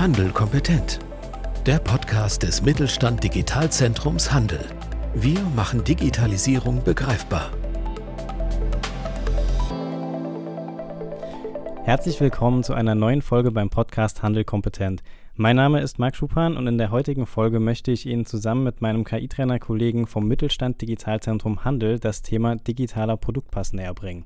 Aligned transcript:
Handel 0.00 0.30
kompetent. 0.30 0.98
Der 1.66 1.78
Podcast 1.78 2.42
des 2.42 2.62
Mittelstand 2.62 3.22
Digitalzentrums 3.22 4.32
Handel. 4.32 4.64
Wir 5.14 5.38
machen 5.54 5.84
Digitalisierung 5.84 6.82
begreifbar. 6.82 7.50
Herzlich 11.84 12.18
willkommen 12.18 12.64
zu 12.64 12.72
einer 12.72 12.94
neuen 12.94 13.20
Folge 13.20 13.50
beim 13.50 13.68
Podcast 13.68 14.22
Handel 14.22 14.44
kompetent. 14.44 15.02
Mein 15.34 15.56
Name 15.56 15.82
ist 15.82 15.98
Marc 15.98 16.16
Schupan 16.16 16.56
und 16.56 16.66
in 16.66 16.78
der 16.78 16.90
heutigen 16.90 17.26
Folge 17.26 17.60
möchte 17.60 17.92
ich 17.92 18.06
Ihnen 18.06 18.24
zusammen 18.24 18.64
mit 18.64 18.80
meinem 18.80 19.04
KI-Trainer-Kollegen 19.04 20.06
vom 20.06 20.26
Mittelstand 20.26 20.80
Digitalzentrum 20.80 21.62
Handel 21.66 21.98
das 21.98 22.22
Thema 22.22 22.56
digitaler 22.56 23.18
Produktpass 23.18 23.74
näher 23.74 23.92
bringen. 23.92 24.24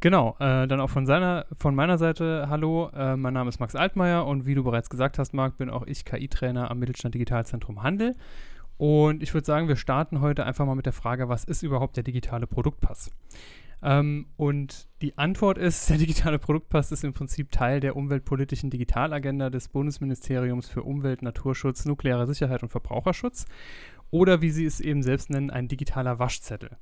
Genau, 0.00 0.36
äh, 0.38 0.68
dann 0.68 0.80
auch 0.80 0.90
von, 0.90 1.06
seiner, 1.06 1.46
von 1.56 1.74
meiner 1.74 1.98
Seite 1.98 2.46
hallo, 2.48 2.88
äh, 2.94 3.16
mein 3.16 3.34
Name 3.34 3.48
ist 3.48 3.58
Max 3.58 3.74
Altmaier 3.74 4.26
und 4.26 4.46
wie 4.46 4.54
du 4.54 4.62
bereits 4.62 4.90
gesagt 4.90 5.18
hast, 5.18 5.34
Marc, 5.34 5.56
bin 5.56 5.70
auch 5.70 5.84
ich 5.86 6.04
KI-Trainer 6.04 6.70
am 6.70 6.78
Mittelstand 6.78 7.16
Digitalzentrum 7.16 7.82
Handel. 7.82 8.14
Und 8.76 9.24
ich 9.24 9.34
würde 9.34 9.44
sagen, 9.44 9.66
wir 9.66 9.74
starten 9.74 10.20
heute 10.20 10.46
einfach 10.46 10.64
mal 10.64 10.76
mit 10.76 10.86
der 10.86 10.92
Frage, 10.92 11.28
was 11.28 11.42
ist 11.42 11.64
überhaupt 11.64 11.96
der 11.96 12.04
digitale 12.04 12.46
Produktpass? 12.46 13.10
Ähm, 13.82 14.26
und 14.36 14.88
die 15.02 15.18
Antwort 15.18 15.58
ist, 15.58 15.90
der 15.90 15.98
digitale 15.98 16.38
Produktpass 16.38 16.92
ist 16.92 17.02
im 17.02 17.12
Prinzip 17.12 17.50
Teil 17.50 17.80
der 17.80 17.96
umweltpolitischen 17.96 18.70
Digitalagenda 18.70 19.50
des 19.50 19.66
Bundesministeriums 19.66 20.68
für 20.68 20.84
Umwelt, 20.84 21.22
Naturschutz, 21.22 21.86
nukleare 21.86 22.28
Sicherheit 22.28 22.62
und 22.62 22.68
Verbraucherschutz. 22.68 23.46
Oder 24.10 24.42
wie 24.42 24.50
sie 24.50 24.64
es 24.64 24.78
eben 24.78 25.02
selbst 25.02 25.28
nennen, 25.28 25.50
ein 25.50 25.66
digitaler 25.66 26.20
Waschzettel. 26.20 26.76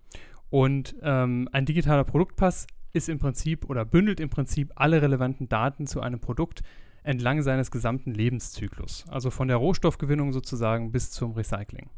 Und 0.51 0.95
ähm, 1.03 1.49
ein 1.53 1.65
digitaler 1.65 2.05
Produktpass 2.05 2.67
ist 2.97 3.09
im 3.09 3.19
Prinzip 3.19 3.69
oder 3.69 3.85
bündelt 3.85 4.19
im 4.19 4.31
Prinzip 4.31 4.73
alle 4.75 5.03
relevanten 5.03 5.49
Daten 5.49 5.87
zu 5.87 6.01
einem 6.01 6.19
Produkt 6.19 6.63
entlang 7.03 7.43
seines 7.43 7.71
gesamten 7.71 8.13
Lebenszyklus. 8.13 9.05
Also 9.09 9.31
von 9.31 9.49
der 9.49 9.59
Rohstoffgewinnung 9.59 10.33
sozusagen 10.33 10.91
bis 10.91 11.11
zum 11.11 11.33
Recycling. 11.33 11.89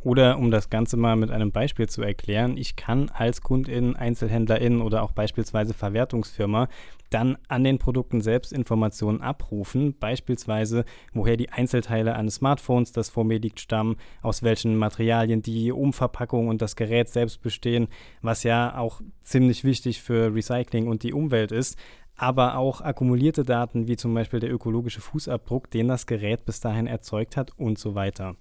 Oder 0.00 0.38
um 0.38 0.50
das 0.50 0.70
Ganze 0.70 0.96
mal 0.96 1.16
mit 1.16 1.30
einem 1.30 1.50
Beispiel 1.50 1.88
zu 1.88 2.02
erklären, 2.02 2.56
ich 2.56 2.76
kann 2.76 3.10
als 3.10 3.42
Kundin, 3.42 3.96
Einzelhändlerin 3.96 4.80
oder 4.80 5.02
auch 5.02 5.12
beispielsweise 5.12 5.74
Verwertungsfirma 5.74 6.68
dann 7.10 7.38
an 7.48 7.64
den 7.64 7.78
Produkten 7.78 8.20
selbst 8.20 8.52
Informationen 8.52 9.22
abrufen, 9.22 9.96
beispielsweise 9.98 10.84
woher 11.14 11.36
die 11.36 11.48
Einzelteile 11.48 12.14
eines 12.14 12.36
Smartphones, 12.36 12.92
das 12.92 13.08
vor 13.08 13.24
mir 13.24 13.38
liegt, 13.38 13.60
stammen, 13.60 13.96
aus 14.22 14.42
welchen 14.42 14.76
Materialien 14.76 15.42
die 15.42 15.72
Umverpackung 15.72 16.48
und 16.48 16.62
das 16.62 16.76
Gerät 16.76 17.08
selbst 17.08 17.42
bestehen, 17.42 17.88
was 18.20 18.42
ja 18.42 18.76
auch 18.76 19.00
ziemlich 19.22 19.64
wichtig 19.64 20.02
für 20.02 20.34
Recycling 20.34 20.86
und 20.86 21.02
die 21.02 21.12
Umwelt 21.12 21.50
ist 21.50 21.78
aber 22.20 22.56
auch 22.56 22.80
akkumulierte 22.80 23.44
Daten 23.44 23.86
wie 23.86 23.96
zum 23.96 24.12
Beispiel 24.12 24.40
der 24.40 24.52
ökologische 24.52 25.00
Fußabdruck, 25.00 25.70
den 25.70 25.86
das 25.86 26.04
Gerät 26.04 26.44
bis 26.44 26.58
dahin 26.58 26.88
erzeugt 26.88 27.36
hat 27.36 27.52
und 27.56 27.78
so 27.78 27.94
weiter. 27.94 28.34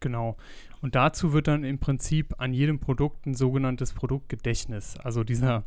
Genau. 0.00 0.36
Und 0.80 0.94
dazu 0.94 1.32
wird 1.32 1.46
dann 1.46 1.64
im 1.64 1.78
Prinzip 1.78 2.34
an 2.38 2.52
jedem 2.52 2.80
Produkt 2.80 3.26
ein 3.26 3.34
sogenanntes 3.34 3.92
Produktgedächtnis, 3.92 4.96
also 4.98 5.24
dieser, 5.24 5.64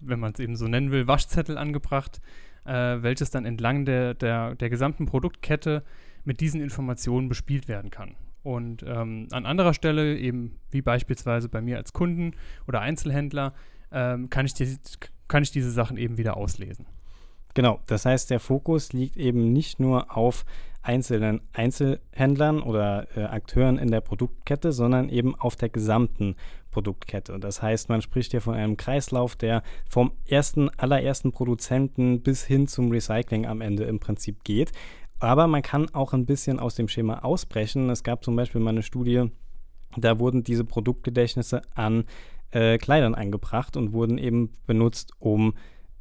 wenn 0.00 0.20
man 0.20 0.32
es 0.32 0.40
eben 0.40 0.56
so 0.56 0.66
nennen 0.66 0.90
will, 0.90 1.06
Waschzettel 1.06 1.56
angebracht, 1.56 2.20
äh, 2.64 3.02
welches 3.02 3.30
dann 3.30 3.44
entlang 3.44 3.84
der, 3.84 4.14
der, 4.14 4.54
der 4.54 4.70
gesamten 4.70 5.06
Produktkette 5.06 5.82
mit 6.24 6.40
diesen 6.40 6.60
Informationen 6.60 7.28
bespielt 7.28 7.66
werden 7.66 7.90
kann. 7.90 8.14
Und 8.42 8.82
ähm, 8.82 9.28
an 9.30 9.46
anderer 9.46 9.72
Stelle, 9.72 10.18
eben 10.18 10.58
wie 10.70 10.82
beispielsweise 10.82 11.48
bei 11.48 11.60
mir 11.60 11.78
als 11.78 11.92
Kunden 11.92 12.32
oder 12.66 12.80
Einzelhändler, 12.80 13.54
ähm, 13.92 14.30
kann, 14.30 14.46
ich 14.46 14.54
die, 14.54 14.76
kann 15.28 15.42
ich 15.42 15.50
diese 15.50 15.70
Sachen 15.70 15.96
eben 15.96 16.18
wieder 16.18 16.36
auslesen. 16.36 16.86
Genau, 17.54 17.80
das 17.86 18.06
heißt, 18.06 18.30
der 18.30 18.40
Fokus 18.40 18.92
liegt 18.92 19.16
eben 19.16 19.52
nicht 19.52 19.78
nur 19.78 20.16
auf 20.16 20.44
einzelnen 20.82 21.40
Einzelhändlern 21.52 22.60
oder 22.60 23.06
äh, 23.16 23.24
Akteuren 23.24 23.78
in 23.78 23.90
der 23.90 24.00
Produktkette, 24.00 24.72
sondern 24.72 25.08
eben 25.08 25.34
auf 25.34 25.56
der 25.56 25.68
gesamten 25.68 26.34
Produktkette. 26.70 27.38
Das 27.38 27.62
heißt, 27.62 27.88
man 27.88 28.02
spricht 28.02 28.32
hier 28.32 28.40
von 28.40 28.54
einem 28.54 28.76
Kreislauf, 28.76 29.36
der 29.36 29.62
vom 29.88 30.12
ersten, 30.26 30.70
allerersten 30.70 31.32
Produzenten 31.32 32.22
bis 32.22 32.44
hin 32.44 32.66
zum 32.66 32.90
Recycling 32.90 33.46
am 33.46 33.60
Ende 33.60 33.84
im 33.84 34.00
Prinzip 34.00 34.42
geht. 34.42 34.72
Aber 35.20 35.46
man 35.46 35.62
kann 35.62 35.88
auch 35.94 36.12
ein 36.14 36.26
bisschen 36.26 36.58
aus 36.58 36.74
dem 36.74 36.88
Schema 36.88 37.20
ausbrechen. 37.20 37.88
Es 37.90 38.02
gab 38.02 38.24
zum 38.24 38.34
Beispiel 38.34 38.60
mal 38.60 38.70
eine 38.70 38.82
Studie, 38.82 39.30
da 39.96 40.18
wurden 40.18 40.42
diese 40.42 40.64
Produktgedächtnisse 40.64 41.62
an 41.74 42.04
äh, 42.50 42.78
Kleidern 42.78 43.14
angebracht 43.14 43.76
und 43.76 43.92
wurden 43.92 44.18
eben 44.18 44.52
benutzt, 44.66 45.12
um 45.18 45.54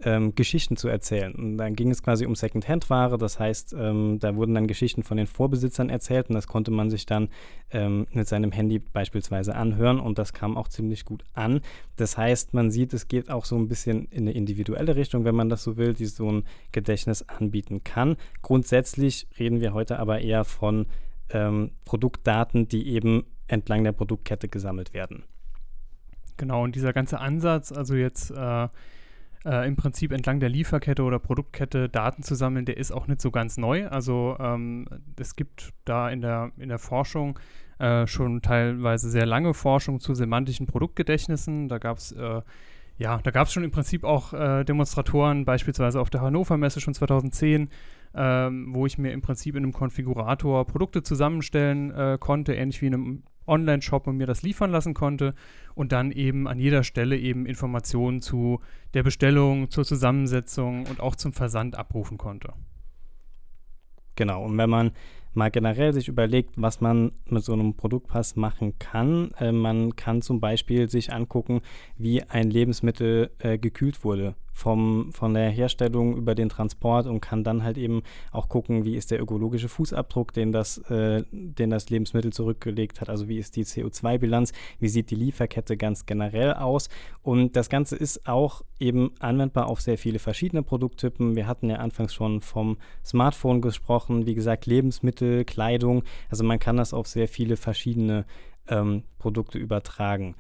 ähm, 0.04 0.36
Geschichten 0.36 0.78
zu 0.78 0.88
erzählen. 0.88 1.34
Und 1.34 1.58
dann 1.58 1.76
ging 1.76 1.92
es 1.92 2.04
quasi 2.04 2.26
um 2.26 2.36
Second-Hand-Ware, 2.36 3.18
das 3.18 3.40
heißt, 3.40 3.74
ähm, 3.78 4.20
da 4.20 4.36
wurden 4.36 4.56
dann 4.56 4.68
Geschichten 4.68 5.04
von 5.04 5.18
den 5.18 5.28
Vorbesitzern 5.28 5.90
erzählt 5.90 6.30
und 6.30 6.36
das 6.36 6.48
konnte 6.48 6.72
man 6.72 6.90
sich 6.90 7.06
dann 7.06 7.30
ähm, 7.72 8.08
mit 8.12 8.28
seinem 8.28 8.52
Handy 8.52 8.80
beispielsweise 8.80 9.56
anhören 9.56 10.00
und 10.00 10.18
das 10.18 10.34
kam 10.34 10.58
auch 10.58 10.68
ziemlich 10.68 11.06
gut 11.06 11.24
an. 11.34 11.62
Das 11.96 12.18
heißt, 12.18 12.54
man 12.54 12.72
sieht, 12.72 12.94
es 12.94 13.08
geht 13.08 13.30
auch 13.30 13.46
so 13.46 13.56
ein 13.56 13.68
bisschen 13.68 14.06
in 14.06 14.24
eine 14.24 14.32
individuelle 14.32 14.96
Richtung, 14.96 15.26
wenn 15.26 15.36
man 15.36 15.50
das 15.50 15.64
so 15.64 15.78
will, 15.78 15.94
die 15.94 16.06
so 16.06 16.32
ein 16.32 16.44
Gedächtnis 16.72 17.28
anbieten 17.28 17.84
kann. 17.84 18.18
Grundsätzlich 18.42 19.28
reden 19.40 19.62
wir 19.62 19.74
heute 19.74 20.00
aber 20.00 20.22
eher 20.22 20.44
von 20.44 20.88
ähm, 21.30 21.72
Produktdaten, 21.86 22.68
die 22.68 22.90
eben 22.90 23.26
entlang 23.48 23.84
der 23.84 23.92
Produktkette 23.92 24.48
gesammelt 24.48 24.94
werden. 24.94 25.24
Genau, 26.38 26.64
und 26.64 26.76
dieser 26.76 26.94
ganze 26.94 27.20
Ansatz, 27.20 27.72
also 27.72 27.94
jetzt 27.94 28.32
äh, 28.32 28.68
äh, 29.46 29.68
im 29.68 29.76
Prinzip 29.76 30.12
entlang 30.12 30.40
der 30.40 30.50
Lieferkette 30.50 31.04
oder 31.04 31.20
Produktkette 31.20 31.90
Daten 31.90 32.24
zu 32.24 32.36
sammeln, 32.36 32.66
der 32.66 32.78
ist 32.78 32.92
auch 32.92 33.08
nicht 33.08 33.22
so 33.22 33.32
ganz 33.32 33.58
neu. 33.58 33.88
Also 33.88 34.38
ähm, 34.40 34.88
es 35.20 35.36
gibt 35.36 35.72
da 35.86 36.10
in 36.10 36.22
der, 36.22 36.52
in 36.58 36.70
der 36.70 36.80
Forschung 36.80 37.40
äh, 37.80 38.06
schon 38.08 38.42
teilweise 38.42 39.10
sehr 39.10 39.26
lange 39.26 39.54
Forschung 39.54 40.00
zu 40.00 40.14
semantischen 40.14 40.68
Produktgedächtnissen. 40.68 41.68
Da 41.68 41.78
gab 41.78 41.98
es 41.98 42.12
äh, 42.12 42.42
ja, 43.02 43.20
da 43.24 43.32
gab 43.32 43.48
es 43.48 43.54
schon 43.54 43.64
im 43.64 43.72
Prinzip 43.72 44.04
auch 44.04 44.32
äh, 44.32 44.64
Demonstratoren, 44.64 45.44
beispielsweise 45.44 46.00
auf 46.00 46.12
der 46.12 46.22
Hannover 46.22 46.58
Messe 46.58 46.82
schon 46.82 46.94
2010, 46.94 47.70
ähm, 48.14 48.76
wo 48.76 48.86
ich 48.86 49.00
mir 49.00 49.12
im 49.12 49.22
Prinzip 49.22 49.56
in 49.56 49.64
einem 49.64 49.74
Konfigurator 49.74 50.68
Produkte 50.68 51.02
zusammenstellen 51.02 51.90
äh, 51.90 52.18
konnte, 52.20 52.54
ähnlich 52.54 52.80
wie 52.84 52.88
in 52.88 52.94
einem 52.94 53.24
Online-Shop 53.48 54.08
und 54.08 54.18
mir 54.18 54.28
das 54.28 54.44
liefern 54.44 54.72
lassen 54.72 54.94
konnte 54.94 55.34
und 55.76 55.92
dann 55.92 56.12
eben 56.12 56.48
an 56.48 56.60
jeder 56.60 56.84
Stelle 56.84 57.18
eben 57.18 57.46
Informationen 57.46 58.22
zu 58.22 58.60
der 58.94 59.04
Bestellung, 59.04 59.70
zur 59.70 59.86
Zusammensetzung 59.86 60.86
und 60.86 61.00
auch 61.00 61.16
zum 61.16 61.34
Versand 61.34 61.78
abrufen 61.78 62.18
konnte. 62.18 62.54
Genau, 64.16 64.44
und 64.46 64.58
wenn 64.58 64.70
man 64.70 64.92
mal 65.34 65.50
generell 65.50 65.94
sich 65.94 66.08
überlegt, 66.08 66.54
was 66.58 66.82
man 66.82 67.14
mit 67.26 67.44
so 67.44 67.54
einem 67.54 67.76
Produktpass 67.76 68.36
machen 68.36 68.78
kann. 68.80 69.32
Äh, 69.40 69.52
man 69.52 69.96
kann 69.96 70.22
zum 70.22 70.42
Beispiel 70.42 70.90
sich 70.90 71.14
angucken, 71.14 71.62
wie 71.98 72.24
ein 72.24 72.50
Lebensmittel 72.50 73.32
äh, 73.40 73.58
gekühlt 73.58 74.04
wurde 74.04 74.36
vom, 74.54 75.12
von 75.12 75.34
der 75.34 75.50
Herstellung 75.50 76.18
über 76.18 76.36
den 76.36 76.50
Transport 76.50 77.08
und 77.08 77.22
kann 77.22 77.44
dann 77.44 77.64
halt 77.64 77.78
eben 77.78 78.04
auch 78.32 78.50
gucken, 78.50 78.86
wie 78.86 78.96
ist 78.96 79.12
der 79.12 79.22
ökologische 79.22 79.70
Fußabdruck, 79.70 80.34
den 80.34 80.52
das, 80.52 80.78
äh, 80.90 81.24
den 81.32 81.70
das 81.70 81.90
Lebensmittel 81.90 82.34
zurückgelegt 82.34 83.02
hat, 83.02 83.10
also 83.10 83.28
wie 83.28 83.38
ist 83.38 83.56
die 83.56 83.66
CO2-Bilanz, 83.66 84.52
wie 84.80 84.90
sieht 84.90 85.10
die 85.10 85.16
Lieferkette 85.16 85.78
ganz 85.78 86.06
generell 86.06 86.54
aus 86.54 86.90
und 87.24 87.56
das 87.56 87.70
Ganze 87.70 87.96
ist 87.96 88.28
auch 88.28 88.64
eben 88.80 89.12
anwendbar 89.20 89.68
auf 89.68 89.82
sehr 89.82 89.98
viele 89.98 90.20
verschiedene 90.20 90.64
Produkttypen. 90.64 91.36
Wir 91.36 91.48
hatten 91.48 91.70
ja 91.70 91.78
anfangs 91.78 92.14
schon 92.14 92.42
vom 92.42 92.78
Smartphone 93.06 93.62
gesprochen, 93.62 94.26
wie 94.26 94.36
gesagt 94.36 94.66
Lebensmittel 94.66 95.46
Kleidung. 95.46 96.04
Also 96.30 96.44
man 96.44 96.60
kann 96.60 96.78
das 96.78 96.94
auf 96.94 97.08
sehr 97.08 97.28
viele 97.28 97.58
verschiedene 97.58 98.26
ähm, 98.68 99.04
Produkte 99.20 99.58
übertragen. 99.60 100.36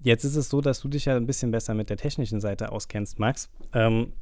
Jetzt 0.00 0.24
ist 0.24 0.36
es 0.36 0.48
so, 0.48 0.60
dass 0.60 0.80
du 0.80 0.88
dich 0.88 1.06
ja 1.06 1.16
ein 1.16 1.26
bisschen 1.26 1.50
besser 1.50 1.74
mit 1.74 1.90
der 1.90 1.96
technischen 1.96 2.40
Seite 2.40 2.70
auskennst, 2.72 3.18
Max. 3.18 3.50
Ähm, 3.72 4.12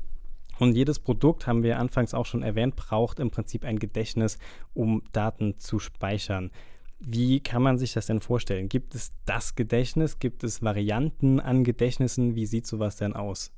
und 0.59 0.75
jedes 0.75 0.99
Produkt, 0.99 1.47
haben 1.47 1.63
wir 1.63 1.79
anfangs 1.79 2.15
auch 2.15 2.25
schon 2.25 2.43
erwähnt, 2.43 2.77
braucht 2.77 3.21
im 3.21 3.31
Prinzip 3.31 3.65
ein 3.65 3.79
Gedächtnis, 3.79 4.39
um 4.73 5.03
Daten 5.13 5.59
zu 5.59 5.79
speichern. 5.79 6.51
Wie 6.99 7.41
kann 7.41 7.63
man 7.63 7.77
sich 7.77 7.93
das 7.93 8.07
denn 8.07 8.21
vorstellen? 8.21 8.71
Gibt 8.71 8.95
es 8.95 9.13
das 9.27 9.55
Gedächtnis? 9.55 10.19
Gibt 10.19 10.45
es 10.45 10.63
Varianten 10.63 11.41
an 11.41 11.63
Gedächtnissen? 11.63 12.35
Wie 12.35 12.47
sieht 12.47 12.67
sowas 12.67 12.97
denn 12.97 13.13
aus? 13.13 13.53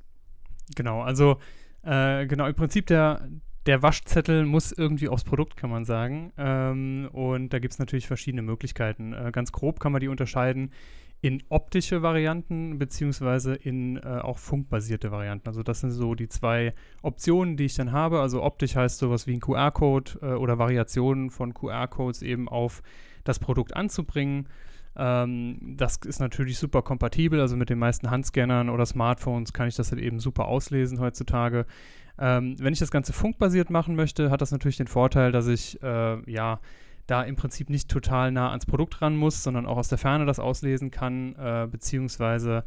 Genau, 0.75 1.03
also 1.03 1.38
äh, 1.82 2.26
genau, 2.26 2.49
im 2.49 2.55
Prinzip 2.56 2.87
der, 2.87 3.29
der 3.67 3.81
Waschzettel 3.82 4.44
muss 4.44 4.73
irgendwie 4.73 5.09
aufs 5.09 5.23
Produkt, 5.23 5.56
kann 5.56 5.71
man 5.71 5.85
sagen. 5.85 6.32
Ähm, 6.37 7.09
und 7.12 7.50
da 7.53 7.61
gibt 7.61 7.75
es 7.75 7.79
natürlich 7.79 8.09
verschiedene 8.09 8.43
Möglichkeiten. 8.43 9.12
Äh, 9.12 9.31
ganz 9.31 9.53
grob 9.53 9.79
kann 9.79 9.93
man 9.93 10.00
die 10.00 10.09
unterscheiden 10.09 10.73
in 11.20 11.43
optische 11.49 12.03
Varianten 12.03 12.79
beziehungsweise 12.79 13.55
in 13.55 13.97
äh, 13.97 14.20
auch 14.23 14.38
funkbasierte 14.38 15.11
Varianten. 15.11 15.49
Also 15.49 15.62
das 15.62 15.81
sind 15.81 15.91
so 15.91 16.15
die 16.15 16.29
zwei 16.29 16.73
Optionen, 17.03 17.56
die 17.56 17.65
ich 17.65 17.75
dann 17.75 17.91
habe. 17.91 18.20
Also 18.20 18.43
optisch 18.43 18.76
heißt 18.76 18.99
sowas 18.99 19.26
wie 19.26 19.35
ein 19.35 19.41
QR-Code 19.41 20.19
äh, 20.23 20.26
oder 20.35 20.59
Variationen 20.59 21.31
von 21.31 21.55
QR-Codes 21.55 22.23
eben 22.23 22.49
auf 22.49 22.82
das 23.25 23.41
Produkt 23.41 23.75
anzubringen. 23.75 24.49
Ähm, 24.97 25.75
das 25.76 25.97
ist 26.05 26.20
natürlich 26.20 26.59
super 26.59 26.82
kompatibel, 26.82 27.41
also 27.41 27.56
mit 27.56 27.69
den 27.69 27.79
meisten 27.79 28.11
Handscannern 28.11 28.69
oder 28.69 28.87
Smartphones 28.87 29.53
kann 29.53 29.69
ich 29.69 29.76
das 29.76 29.91
halt 29.91 30.00
eben 30.00 30.21
super 30.21 30.47
auslesen 30.47 31.00
heutzutage. 31.00 31.67
Ähm, 32.21 32.56
wenn 32.59 32.73
ich 32.73 32.79
das 32.79 32.91
Ganze 32.91 33.12
funkbasiert 33.12 33.71
machen 33.71 33.97
möchte, 33.97 34.31
hat 34.31 34.41
das 34.41 34.53
natürlich 34.53 34.76
den 34.76 34.88
Vorteil, 34.88 35.32
dass 35.32 35.49
ich 35.49 35.81
äh, 35.82 36.31
ja 36.31 36.61
da 37.08 37.22
im 37.22 37.37
Prinzip 37.37 37.70
nicht 37.70 37.90
total 37.90 38.31
nah 38.31 38.50
ans 38.50 38.66
Produkt 38.66 39.02
ran 39.02 39.16
muss, 39.16 39.43
sondern 39.43 39.66
auch 39.66 39.78
aus 39.78 39.88
der 39.88 39.99
Ferne 39.99 40.26
das 40.26 40.38
auslesen 40.38 40.90
kann, 40.90 41.34
äh, 41.37 41.66
beziehungsweise 41.69 42.64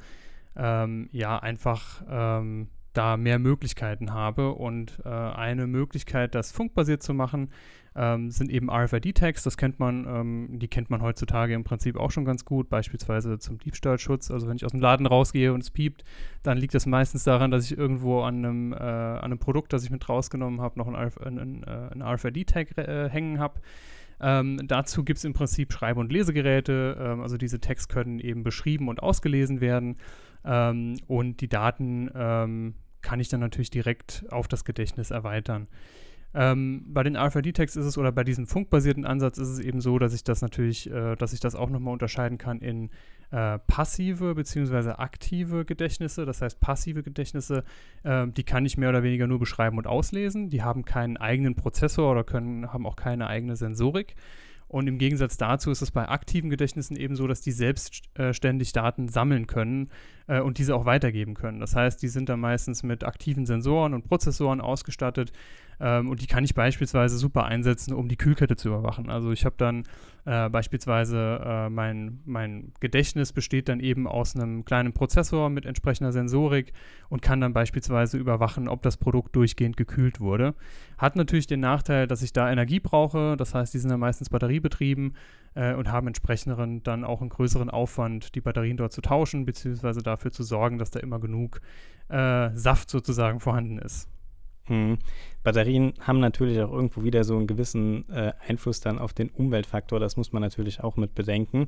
ähm, 0.55 1.09
ja 1.11 1.39
einfach 1.39 2.03
ähm, 2.09 2.67
da 2.93 3.17
mehr 3.17 3.39
Möglichkeiten 3.39 4.13
habe. 4.13 4.53
Und 4.53 4.99
äh, 5.05 5.09
eine 5.09 5.67
Möglichkeit, 5.67 6.33
das 6.33 6.51
funkbasiert 6.51 7.03
zu 7.03 7.13
machen, 7.13 7.51
ähm, 7.95 8.31
sind 8.31 8.51
eben 8.51 8.71
RFID-Tags. 8.71 9.43
Das 9.43 9.57
kennt 9.57 9.79
man, 9.79 10.07
ähm, 10.07 10.59
die 10.59 10.67
kennt 10.67 10.89
man 10.89 11.03
heutzutage 11.03 11.53
im 11.53 11.63
Prinzip 11.63 11.95
auch 11.95 12.09
schon 12.09 12.25
ganz 12.25 12.44
gut, 12.44 12.67
beispielsweise 12.67 13.37
zum 13.37 13.59
Diebstahlschutz. 13.59 14.31
Also 14.31 14.47
wenn 14.47 14.55
ich 14.55 14.65
aus 14.65 14.71
dem 14.71 14.79
Laden 14.79 15.05
rausgehe 15.05 15.53
und 15.53 15.61
es 15.61 15.69
piept, 15.69 16.03
dann 16.41 16.57
liegt 16.57 16.73
das 16.73 16.87
meistens 16.87 17.23
daran, 17.25 17.51
dass 17.51 17.65
ich 17.69 17.77
irgendwo 17.77 18.21
an 18.21 18.37
einem, 18.37 18.73
äh, 18.73 18.77
an 18.77 19.25
einem 19.25 19.39
Produkt, 19.39 19.71
das 19.71 19.83
ich 19.83 19.91
mit 19.91 20.09
rausgenommen 20.09 20.61
habe, 20.61 20.79
noch 20.79 20.87
ein, 20.87 20.95
RF, 20.95 21.19
ein, 21.19 21.37
ein, 21.37 21.63
äh, 21.63 22.03
RFID-Tag 22.03 22.77
äh, 22.79 23.07
hängen 23.07 23.39
habe. 23.39 23.61
Ähm, 24.21 24.59
dazu 24.68 25.03
gibt 25.03 25.18
es 25.18 25.25
im 25.25 25.33
Prinzip 25.33 25.73
Schreib- 25.73 25.97
und 25.97 26.12
Lesegeräte. 26.12 26.97
Ähm, 27.00 27.21
also 27.21 27.38
diese 27.38 27.59
Tags 27.59 27.88
können 27.88 28.19
eben 28.19 28.44
beschrieben 28.44 28.88
und 28.88 29.01
ausgelesen 29.01 29.62
werden. 29.62 29.97
Ähm, 30.45 30.97
und 31.07 31.41
die 31.41 31.50
Daten 31.50 32.09
ähm, 32.13 32.75
kann 33.01 33.19
ich 33.19 33.29
dann 33.29 33.39
natürlich 33.39 33.71
direkt 33.71 34.25
auf 34.29 34.47
das 34.47 34.63
Gedächtnis 34.63 35.12
erweitern. 35.12 35.68
Ähm, 36.33 36.86
bei 36.88 37.04
den 37.04 37.18
RFID-Tags 37.18 37.75
ist 37.75 37.86
es 37.86 37.98
oder 37.98 38.12
bei 38.12 38.24
diesem 38.24 38.48
funkbasierten 38.48 39.06
Ansatz 39.06 39.38
ist 39.38 39.50
es 39.50 39.60
eben 39.60 39.81
so, 39.81 40.00
dass 40.00 40.13
ich 40.13 40.24
das 40.24 40.42
natürlich, 40.42 40.89
äh, 40.89 41.16
dass 41.16 41.33
ich 41.33 41.42
das 41.42 41.56
auch 41.56 41.69
nochmal 41.69 41.94
unterscheiden 41.94 42.38
kann 42.38 42.60
in 42.60 42.89
äh, 43.31 43.60
passive 43.60 44.36
bzw. 44.36 44.92
aktive 44.92 45.66
Gedächtnisse. 45.66 46.25
Das 46.25 46.42
heißt, 46.42 46.60
passive 46.60 47.04
Gedächtnisse, 47.04 47.63
äh, 48.04 48.28
die 48.28 48.44
kann 48.44 48.66
ich 48.66 48.78
mehr 48.78 48.89
oder 48.89 49.04
weniger 49.04 49.28
nur 49.28 49.39
beschreiben 49.39 49.78
und 49.78 49.88
auslesen. 49.88 50.50
Die 50.50 50.63
haben 50.63 50.86
keinen 50.86 51.18
eigenen 51.18 51.56
Prozessor 51.56 52.12
oder 52.12 52.24
können, 52.24 52.72
haben 52.72 52.86
auch 52.86 52.95
keine 52.95 53.28
eigene 53.28 53.57
Sensorik. 53.57 54.16
Und 54.72 54.88
im 54.88 55.00
Gegensatz 55.00 55.36
dazu 55.36 55.69
ist 55.69 55.81
es 55.81 55.92
bei 55.92 56.07
aktiven 56.07 56.50
Gedächtnissen 56.50 56.95
eben 56.95 57.18
so, 57.18 57.28
dass 57.28 57.42
die 57.42 57.51
selbstständig 57.51 58.69
äh, 58.69 58.74
Daten 58.74 59.10
sammeln 59.10 59.45
können 59.45 59.89
äh, 60.31 60.39
und 60.39 60.57
diese 60.57 60.75
auch 60.75 60.86
weitergeben 60.86 61.33
können. 61.33 61.60
Das 61.60 61.75
heißt, 61.75 62.01
die 62.01 62.07
sind 62.07 62.30
dann 62.30 62.39
meistens 62.39 62.83
mit 62.83 63.04
aktiven 63.04 63.45
Sensoren 63.45 63.94
und 63.94 64.07
Prozessoren 64.07 64.62
ausgestattet, 64.62 65.33
ähm, 65.81 66.10
und 66.10 66.22
die 66.22 66.28
kann 66.28 66.44
ich 66.44 66.54
beispielsweise 66.54 67.18
super 67.18 67.45
einsetzen, 67.45 67.94
um 67.94 68.07
die 68.07 68.16
Kühlkette 68.16 68.56
zu 68.56 68.68
überwachen. 68.68 69.10
Also 69.10 69.31
ich 69.31 69.45
habe 69.45 69.56
dann 69.57 69.83
äh, 70.25 70.48
beispielsweise 70.48 71.42
äh, 71.44 71.69
mein, 71.69 72.19
mein 72.25 72.72
Gedächtnis 72.80 73.33
besteht 73.33 73.68
dann 73.68 73.80
eben 73.80 74.07
aus 74.07 74.36
einem 74.36 74.63
kleinen 74.63 74.94
Prozessor 74.94 75.50
mit 75.50 75.66
entsprechender 75.66 76.12
Sensorik 76.12 76.74
und 77.10 77.24
kann 77.24 77.42
dann 77.42 77.54
beispielsweise 77.54 78.19
überwachen, 78.19 78.68
ob 78.68 78.83
das 78.83 78.98
Produkt 78.98 79.36
durchgehend 79.36 79.75
gekühlt 79.75 80.19
wurde. 80.19 80.54
Hat 81.00 81.16
natürlich 81.16 81.48
den 81.48 81.62
Nachteil, 81.62 82.06
dass 82.06 82.22
ich 82.22 82.31
da 82.31 82.51
Energie 82.51 82.80
brauche. 82.80 83.36
Das 83.36 83.56
heißt, 83.56 83.74
die 83.74 83.80
sind 83.80 83.89
dann 83.89 84.00
meistens 84.00 84.30
batteriebetrieben 84.30 85.16
äh, 85.56 85.74
und 85.74 85.92
haben 85.92 86.06
entsprechend 86.06 86.56
dann 86.86 87.04
auch 87.04 87.22
einen 87.22 87.31
größeren 87.31 87.72
Aufwand, 87.72 88.36
die 88.36 88.42
Batterien 88.42 88.78
dort 88.78 88.94
zu 88.94 89.01
tauschen, 89.01 89.45
beziehungsweise 89.45 90.04
dafür 90.21 90.31
zu 90.31 90.44
sorgen, 90.44 90.77
dass 90.77 90.91
da 90.91 91.00
immer 91.00 91.19
genug 91.19 91.62
äh, 92.09 92.50
Saft 92.53 92.89
sozusagen 92.89 93.39
vorhanden 93.39 93.79
ist. 93.79 94.07
Hm. 94.65 95.00
Batterien 95.44 95.94
haben 96.01 96.19
natürlich 96.19 96.62
auch 96.62 96.71
irgendwo 96.71 97.03
wieder 97.03 97.23
so 97.23 97.35
einen 97.35 97.47
gewissen 97.47 98.07
äh, 98.09 98.33
Einfluss 98.47 98.79
dann 98.79 99.00
auf 99.00 99.13
den 99.13 99.29
Umweltfaktor. 99.29 100.00
Das 100.00 100.18
muss 100.18 100.31
man 100.31 100.41
natürlich 100.41 100.83
auch 100.83 100.97
mit 100.97 101.15
bedenken. 101.15 101.68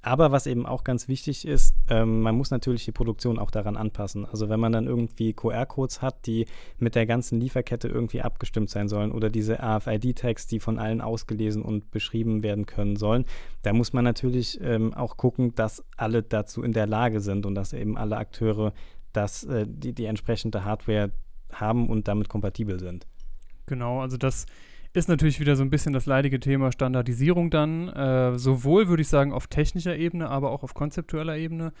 Aber 0.00 0.30
was 0.30 0.46
eben 0.46 0.64
auch 0.64 0.84
ganz 0.84 1.08
wichtig 1.08 1.46
ist, 1.46 1.74
ähm, 1.88 2.20
man 2.20 2.36
muss 2.36 2.52
natürlich 2.52 2.84
die 2.84 2.92
Produktion 2.92 3.38
auch 3.38 3.50
daran 3.50 3.76
anpassen. 3.76 4.24
Also 4.24 4.48
wenn 4.48 4.60
man 4.60 4.70
dann 4.70 4.86
irgendwie 4.86 5.32
QR-Codes 5.32 6.02
hat, 6.02 6.26
die 6.26 6.46
mit 6.78 6.94
der 6.94 7.04
ganzen 7.04 7.40
Lieferkette 7.40 7.88
irgendwie 7.88 8.22
abgestimmt 8.22 8.70
sein 8.70 8.88
sollen 8.88 9.10
oder 9.10 9.28
diese 9.28 9.60
AFID-Tags, 9.60 10.46
die 10.46 10.60
von 10.60 10.78
allen 10.78 11.00
ausgelesen 11.00 11.62
und 11.62 11.90
beschrieben 11.90 12.44
werden 12.44 12.64
können 12.64 12.94
sollen, 12.94 13.24
da 13.62 13.72
muss 13.72 13.92
man 13.92 14.04
natürlich 14.04 14.60
ähm, 14.62 14.94
auch 14.94 15.16
gucken, 15.16 15.54
dass 15.56 15.84
alle 15.96 16.22
dazu 16.22 16.62
in 16.62 16.72
der 16.72 16.86
Lage 16.86 17.20
sind 17.20 17.44
und 17.44 17.56
dass 17.56 17.72
eben 17.72 17.98
alle 17.98 18.18
Akteure 18.18 18.72
das, 19.12 19.42
äh, 19.44 19.66
die, 19.68 19.92
die 19.94 20.04
entsprechende 20.04 20.64
Hardware 20.64 21.10
haben 21.52 21.88
und 21.88 22.06
damit 22.06 22.28
kompatibel 22.28 22.78
sind. 22.78 23.06
Genau, 23.66 24.00
also 24.00 24.16
das 24.16 24.46
ist 24.92 25.08
natürlich 25.08 25.40
wieder 25.40 25.56
so 25.56 25.62
ein 25.62 25.70
bisschen 25.70 25.92
das 25.92 26.06
leidige 26.06 26.40
Thema 26.40 26.72
Standardisierung 26.72 27.50
dann, 27.50 27.88
äh, 27.88 28.38
sowohl 28.38 28.88
würde 28.88 29.02
ich 29.02 29.08
sagen 29.08 29.32
auf 29.32 29.46
technischer 29.46 29.96
Ebene, 29.96 30.28
aber 30.28 30.50
auch 30.50 30.62
auf 30.62 30.74
konzeptueller 30.74 31.36
Ebene. 31.36 31.72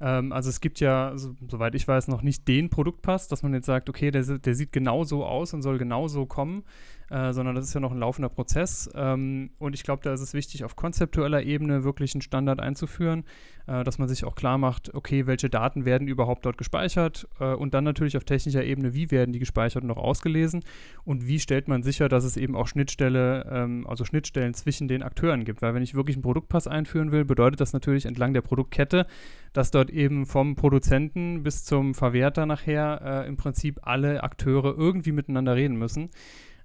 Ähm, 0.00 0.32
also 0.32 0.50
es 0.50 0.60
gibt 0.60 0.80
ja, 0.80 1.12
so, 1.16 1.34
soweit 1.48 1.74
ich 1.74 1.86
weiß, 1.86 2.08
noch 2.08 2.22
nicht 2.22 2.46
den 2.48 2.70
Produktpass, 2.70 3.28
dass 3.28 3.42
man 3.42 3.54
jetzt 3.54 3.66
sagt, 3.66 3.88
okay, 3.88 4.10
der, 4.10 4.22
der 4.22 4.54
sieht 4.54 4.72
genau 4.72 5.04
so 5.04 5.24
aus 5.24 5.54
und 5.54 5.62
soll 5.62 5.78
genau 5.78 6.08
so 6.08 6.26
kommen, 6.26 6.64
äh, 7.10 7.32
sondern 7.32 7.54
das 7.54 7.66
ist 7.66 7.74
ja 7.74 7.80
noch 7.80 7.92
ein 7.92 7.98
laufender 7.98 8.28
Prozess. 8.28 8.90
Ähm, 8.94 9.50
und 9.58 9.74
ich 9.74 9.84
glaube, 9.84 10.02
da 10.02 10.12
ist 10.12 10.20
es 10.20 10.34
wichtig, 10.34 10.64
auf 10.64 10.76
konzeptueller 10.76 11.42
Ebene 11.42 11.84
wirklich 11.84 12.14
einen 12.14 12.22
Standard 12.22 12.60
einzuführen, 12.60 13.24
äh, 13.66 13.84
dass 13.84 13.98
man 13.98 14.08
sich 14.08 14.24
auch 14.24 14.34
klar 14.34 14.58
macht, 14.58 14.94
okay, 14.94 15.26
welche 15.26 15.48
Daten 15.48 15.84
werden 15.84 16.08
überhaupt 16.08 16.44
dort 16.44 16.58
gespeichert 16.58 17.28
äh, 17.38 17.54
und 17.54 17.74
dann 17.74 17.84
natürlich 17.84 18.16
auf 18.16 18.24
technischer 18.24 18.64
Ebene, 18.64 18.94
wie 18.94 19.10
werden 19.10 19.32
die 19.32 19.38
gespeichert 19.38 19.84
und 19.84 19.90
auch 19.90 19.96
ausgelesen 19.96 20.64
und 21.04 21.26
wie 21.26 21.38
stellt 21.38 21.68
man 21.68 21.82
sicher, 21.82 22.08
dass 22.08 22.24
es 22.24 22.36
eben 22.36 22.56
auch 22.56 22.66
Schnittstelle, 22.66 23.46
ähm, 23.50 23.86
also 23.86 24.04
Schnittstellen 24.04 24.54
zwischen 24.54 24.88
den 24.88 25.02
Akteuren 25.02 25.44
gibt. 25.44 25.62
Weil 25.62 25.74
wenn 25.74 25.82
ich 25.82 25.94
wirklich 25.94 26.16
einen 26.16 26.22
Produktpass 26.22 26.66
einführen 26.66 27.12
will, 27.12 27.24
bedeutet 27.24 27.60
das 27.60 27.72
natürlich 27.72 28.06
entlang 28.06 28.34
der 28.34 28.42
Produktkette, 28.42 29.06
dass 29.56 29.70
dort 29.70 29.88
eben 29.88 30.26
vom 30.26 30.54
Produzenten 30.54 31.42
bis 31.42 31.64
zum 31.64 31.94
Verwerter 31.94 32.44
nachher 32.44 33.24
äh, 33.24 33.28
im 33.28 33.38
Prinzip 33.38 33.80
alle 33.82 34.22
Akteure 34.22 34.76
irgendwie 34.76 35.12
miteinander 35.12 35.56
reden 35.56 35.76
müssen. 35.76 36.10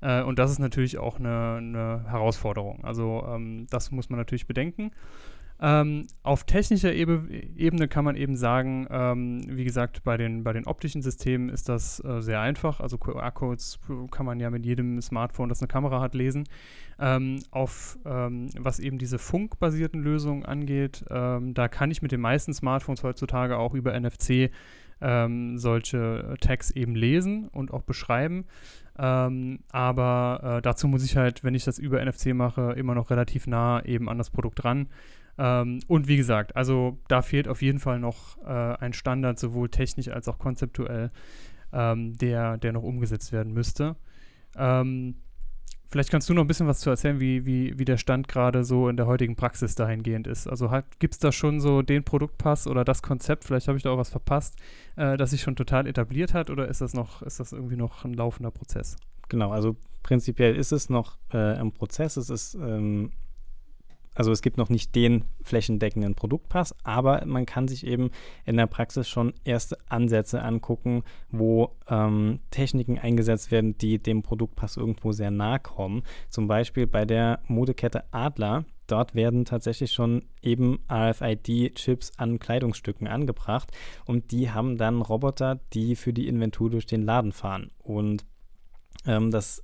Äh, 0.02 0.24
und 0.24 0.40
das 0.40 0.52
ist 0.52 0.60
natürlich 0.60 0.98
auch 0.98 1.18
eine, 1.18 1.56
eine 1.56 2.04
Herausforderung. 2.10 2.84
Also 2.84 3.24
ähm, 3.28 3.68
das 3.70 3.92
muss 3.92 4.10
man 4.10 4.20
natürlich 4.20 4.46
bedenken. 4.46 4.92
Ähm, 5.64 6.08
auf 6.24 6.44
technischer 6.46 6.92
Ebe 6.92 7.28
Ebene 7.56 7.88
kann 7.88 8.04
man 8.04 8.16
eben 8.16 8.36
sagen, 8.36 8.88
ähm, 8.90 9.44
wie 9.48 9.64
gesagt, 9.64 10.04
bei 10.04 10.18
den, 10.18 10.44
bei 10.44 10.54
den 10.54 10.66
optischen 10.66 11.04
Systemen 11.04 11.50
ist 11.50 11.70
das 11.70 12.04
äh, 12.04 12.22
sehr 12.22 12.42
einfach. 12.42 12.80
Also 12.80 12.98
QR-Codes 12.98 13.80
kann 14.10 14.26
man 14.26 14.40
ja 14.40 14.50
mit 14.50 14.66
jedem 14.66 15.00
Smartphone, 15.02 15.50
das 15.50 15.62
eine 15.62 15.68
Kamera 15.68 16.02
hat, 16.02 16.16
lesen. 16.16 16.46
Ähm, 17.00 17.44
auf 17.52 18.00
ähm, 18.06 18.50
was 18.58 18.80
eben 18.80 18.98
diese 18.98 19.20
funkbasierten 19.20 20.02
Lösungen 20.02 20.44
angeht, 20.46 21.06
ähm, 21.12 21.54
da 21.54 21.68
kann 21.68 21.92
ich 21.92 22.02
mit 22.02 22.12
den 22.12 22.22
meisten 22.22 22.54
Smartphones 22.56 23.04
heutzutage 23.04 23.58
auch 23.58 23.76
über 23.76 24.00
NFC 24.00 24.50
ähm, 25.00 25.58
solche 25.58 26.36
Tags 26.42 26.72
eben 26.72 26.96
lesen 26.96 27.50
und 27.50 27.72
auch 27.72 27.84
beschreiben. 27.84 28.46
Ähm, 28.98 29.60
aber 29.72 30.58
äh, 30.58 30.62
dazu 30.62 30.88
muss 30.88 31.04
ich 31.04 31.18
halt, 31.18 31.44
wenn 31.44 31.56
ich 31.56 31.66
das 31.66 31.80
über 31.80 32.04
NFC 32.04 32.34
mache, 32.34 32.74
immer 32.74 32.96
noch 32.96 33.10
relativ 33.10 33.48
nah 33.48 33.84
eben 33.86 34.10
an 34.10 34.18
das 34.18 34.30
Produkt 34.30 34.64
ran. 34.64 34.88
Ähm, 35.42 35.80
und 35.88 36.08
wie 36.08 36.18
gesagt, 36.18 36.56
also 36.56 37.00
da 37.08 37.24
fehlt 37.24 37.48
auf 37.48 37.64
jeden 37.64 37.80
Fall 37.80 38.00
noch 38.00 38.38
äh, 38.46 38.76
ein 38.78 38.94
Standard, 38.94 39.40
sowohl 39.40 39.70
technisch 39.70 40.10
als 40.10 40.28
auch 40.28 40.38
konzeptuell, 40.38 41.10
ähm, 41.74 42.16
der, 42.16 42.58
der 42.58 42.74
noch 42.74 42.84
umgesetzt 42.84 43.32
werden 43.32 43.52
müsste. 43.52 43.96
Ähm, 44.56 45.16
Vielleicht 45.92 46.10
kannst 46.10 46.30
du 46.30 46.34
noch 46.34 46.46
ein 46.46 46.48
bisschen 46.48 46.68
was 46.68 46.80
zu 46.80 46.90
erzählen, 46.90 47.20
wie, 47.20 47.46
wie, 47.46 47.78
wie 47.78 47.84
der 47.84 47.98
Stand 47.98 48.30
gerade 48.30 48.64
so 48.64 48.88
in 48.88 48.96
der 48.96 49.08
heutigen 49.08 49.36
Praxis 49.36 49.76
dahingehend 49.76 50.26
ist. 50.26 50.48
Also 50.48 50.72
gibt 51.00 51.16
es 51.16 51.20
da 51.20 51.34
schon 51.34 51.60
so 51.60 51.82
den 51.82 52.06
Produktpass 52.06 52.66
oder 52.66 52.86
das 52.86 53.02
Konzept, 53.02 53.44
vielleicht 53.44 53.68
habe 53.68 53.76
ich 53.76 53.84
da 53.84 53.90
auch 53.90 53.98
was 53.98 54.10
verpasst, 54.10 54.58
äh, 54.96 55.18
das 55.18 55.32
sich 55.32 55.42
schon 55.42 55.58
total 55.58 55.88
etabliert 55.88 56.34
hat 56.34 56.50
oder 56.50 56.70
ist 56.70 56.80
das 56.80 56.94
noch, 56.94 57.22
ist 57.24 57.42
das 57.42 57.52
irgendwie 57.52 57.76
noch 57.76 58.06
ein 58.06 58.14
laufender 58.14 58.52
Prozess? 58.52 58.96
Genau, 59.28 59.52
also 59.52 59.76
prinzipiell 60.02 60.56
ist 60.56 60.72
es 60.72 60.90
noch 60.90 61.18
äh, 61.34 61.60
im 61.60 61.74
Prozess. 61.74 62.16
Es 62.16 62.30
ist 62.30 62.56
ähm, 62.56 63.12
also 64.14 64.32
es 64.32 64.42
gibt 64.42 64.58
noch 64.58 64.70
nicht 64.70 64.94
den 64.96 65.24
flächendeckenden 65.42 66.16
Produktpass, 66.16 66.76
aber 66.84 67.26
man 67.26 67.46
kann 67.46 67.68
sich 67.68 67.86
eben 67.86 68.12
in 68.46 68.58
der 68.58 68.68
Praxis 68.68 69.08
schon 69.08 69.34
erste 69.46 69.78
Ansätze 69.88 70.42
angucken, 70.42 71.04
wo 71.30 71.78
ähm, 71.88 72.40
Techniken 72.52 73.00
eingesetzt 73.00 73.52
werden, 73.52 73.78
die 73.78 74.00
dem 74.00 74.22
Produktpass 74.22 74.76
irgendwo 74.76 75.14
sehr 75.14 75.32
nahe 75.32 75.60
kommen. 75.60 76.04
Zum 76.30 76.48
Beispiel 76.48 76.88
bei 76.88 77.06
der 77.06 77.40
Modekette 77.48 78.04
Adler. 78.12 78.66
Dort 78.88 79.16
werden 79.16 79.46
tatsächlich 79.46 79.94
schon 79.94 80.26
eben 80.42 80.80
RFID-Chips 80.92 82.12
an 82.18 82.40
Kleidungsstücken 82.40 83.08
angebracht 83.08 83.72
und 84.06 84.32
die 84.32 84.52
haben 84.52 84.78
dann 84.78 85.02
Roboter, 85.02 85.62
die 85.72 85.96
für 85.96 86.12
die 86.12 86.28
Inventur 86.28 86.70
durch 86.70 86.86
den 86.86 87.02
Laden 87.02 87.32
fahren. 87.32 87.72
Und 87.80 88.26
ähm, 89.06 89.32
das 89.32 89.64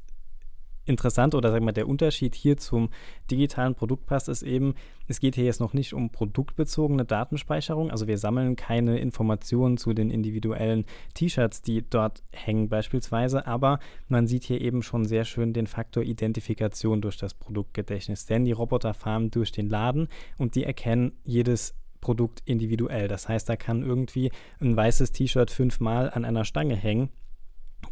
interessant 0.87 1.35
oder 1.35 1.51
sagen 1.51 1.65
wir 1.65 1.73
der 1.73 1.87
Unterschied 1.87 2.35
hier 2.35 2.57
zum 2.57 2.89
digitalen 3.29 3.75
Produktpass 3.75 4.27
ist 4.27 4.43
eben, 4.43 4.73
es 5.07 5.19
geht 5.19 5.35
hier 5.35 5.45
jetzt 5.45 5.59
noch 5.59 5.73
nicht 5.73 5.93
um 5.93 6.09
produktbezogene 6.09 7.05
Datenspeicherung. 7.05 7.91
Also 7.91 8.07
wir 8.07 8.17
sammeln 8.17 8.55
keine 8.55 8.99
Informationen 8.99 9.77
zu 9.77 9.93
den 9.93 10.09
individuellen 10.09 10.85
T-Shirts, 11.13 11.61
die 11.61 11.87
dort 11.89 12.23
hängen 12.31 12.69
beispielsweise, 12.69 13.47
aber 13.47 13.79
man 14.07 14.27
sieht 14.27 14.43
hier 14.43 14.61
eben 14.61 14.81
schon 14.81 15.05
sehr 15.05 15.25
schön 15.25 15.53
den 15.53 15.67
Faktor 15.67 16.03
Identifikation 16.03 17.01
durch 17.01 17.17
das 17.17 17.33
Produktgedächtnis. 17.33 18.25
Denn 18.25 18.45
die 18.45 18.51
Roboter 18.51 18.93
fahren 18.93 19.31
durch 19.31 19.51
den 19.51 19.69
Laden 19.69 20.07
und 20.37 20.55
die 20.55 20.63
erkennen 20.63 21.13
jedes 21.23 21.75
Produkt 22.01 22.41
individuell. 22.45 23.07
Das 23.07 23.27
heißt, 23.27 23.49
da 23.49 23.55
kann 23.55 23.83
irgendwie 23.83 24.31
ein 24.59 24.75
weißes 24.75 25.11
T-Shirt 25.11 25.51
fünfmal 25.51 26.09
an 26.09 26.25
einer 26.25 26.45
Stange 26.45 26.75
hängen 26.75 27.09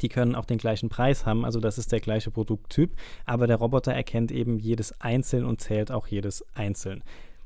die 0.02 0.10
können 0.10 0.36
auch 0.36 0.46
den 0.46 0.58
gleichen 0.58 0.90
Preis 0.90 1.26
haben, 1.26 1.46
also 1.46 1.60
das 1.60 1.78
ist 1.78 1.92
der 1.92 2.00
gleiche 2.00 2.32
Produkttyp, 2.32 2.94
aber 3.26 3.48
der 3.48 3.58
Roboter 3.58 3.94
erkennt 3.94 4.32
eben 4.32 4.60
jedes 4.60 5.00
einzeln 5.00 5.46
und 5.46 5.62
zählt 5.62 5.92
auch 5.92 6.08
jedes 6.08 6.46
einzeln. 6.54 7.04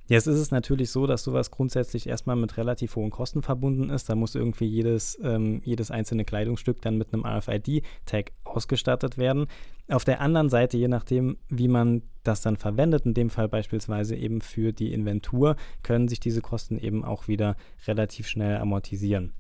Jetzt 0.10 0.26
ist 0.26 0.40
es 0.40 0.50
natürlich 0.50 0.90
so, 0.90 1.06
dass 1.06 1.24
sowas 1.24 1.52
grundsätzlich 1.52 2.08
erstmal 2.10 2.36
mit 2.36 2.58
relativ 2.58 2.96
hohen 2.96 3.12
Kosten 3.12 3.44
verbunden 3.44 3.92
ist. 3.92 4.10
Da 4.10 4.16
muss 4.16 4.34
irgendwie 4.34 4.66
jedes, 4.66 5.20
ähm, 5.22 5.62
jedes 5.64 5.92
einzelne 5.92 6.26
Kleidungsstück 6.26 6.82
dann 6.82 6.98
mit 6.98 7.14
einem 7.14 7.28
RFID-Tag 7.28 8.32
ausgestattet 8.44 9.20
werden. 9.20 9.46
Auf 9.88 10.06
der 10.06 10.20
anderen 10.20 10.50
Seite, 10.50 10.78
je 10.78 10.88
nachdem, 10.88 11.38
wie 11.48 11.68
man 11.68 12.02
das 12.24 12.42
dann 12.42 12.58
verwendet, 12.58 13.06
in 13.06 13.14
dem 13.14 13.30
Fall 13.30 13.50
beispielsweise 13.50 14.16
eben 14.16 14.42
für 14.42 14.74
die 14.74 14.94
Inventur, 14.94 15.56
können 15.84 16.08
sich 16.08 16.20
diese 16.20 16.42
Kosten 16.42 16.80
eben 16.80 17.06
auch 17.06 17.28
wieder 17.28 17.56
relativ 17.86 18.28
schnell 18.28 18.58
amortisieren. 18.58 19.34